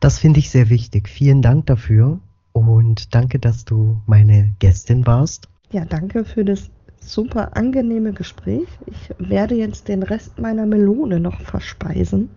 Das 0.00 0.18
finde 0.18 0.40
ich 0.40 0.50
sehr 0.50 0.68
wichtig. 0.68 1.08
Vielen 1.08 1.42
Dank 1.42 1.66
dafür 1.66 2.20
und 2.52 3.14
danke, 3.14 3.38
dass 3.38 3.64
du 3.64 4.00
meine 4.06 4.54
Gästin 4.58 5.06
warst. 5.06 5.48
Ja, 5.72 5.84
danke 5.84 6.24
für 6.24 6.44
das 6.44 6.70
super 7.00 7.56
angenehme 7.56 8.12
Gespräch. 8.12 8.68
Ich 8.86 9.14
werde 9.18 9.54
jetzt 9.54 9.88
den 9.88 10.02
Rest 10.02 10.38
meiner 10.38 10.66
Melone 10.66 11.20
noch 11.20 11.40
verspeisen. 11.40 12.30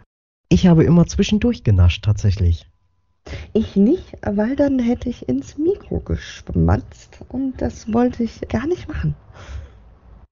Ich 0.49 0.67
habe 0.67 0.83
immer 0.83 1.05
zwischendurch 1.05 1.63
genascht, 1.63 2.05
tatsächlich. 2.05 2.67
Ich 3.53 3.75
nicht, 3.75 4.17
weil 4.23 4.55
dann 4.55 4.79
hätte 4.79 5.09
ich 5.09 5.29
ins 5.29 5.57
Mikro 5.57 5.99
geschmatzt 5.99 7.19
und 7.29 7.61
das 7.61 7.93
wollte 7.93 8.23
ich 8.23 8.41
gar 8.47 8.65
nicht 8.65 8.87
machen. 8.87 9.15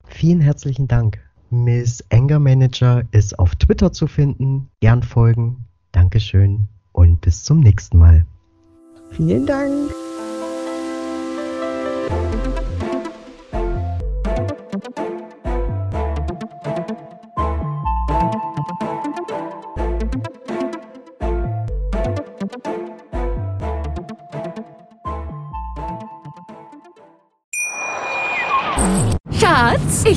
Vielen 0.05 0.41
herzlichen 0.41 0.87
Dank. 0.87 1.26
Miss 1.49 2.03
Anger 2.11 2.39
Manager 2.39 3.03
ist 3.11 3.37
auf 3.39 3.55
Twitter 3.55 3.91
zu 3.91 4.07
finden. 4.07 4.69
Gern 4.81 5.03
folgen. 5.03 5.65
Dankeschön 5.91 6.67
und 6.91 7.21
bis 7.21 7.43
zum 7.43 7.61
nächsten 7.61 7.97
Mal. 7.97 8.25
Vielen 9.11 9.45
Dank. 9.45 9.91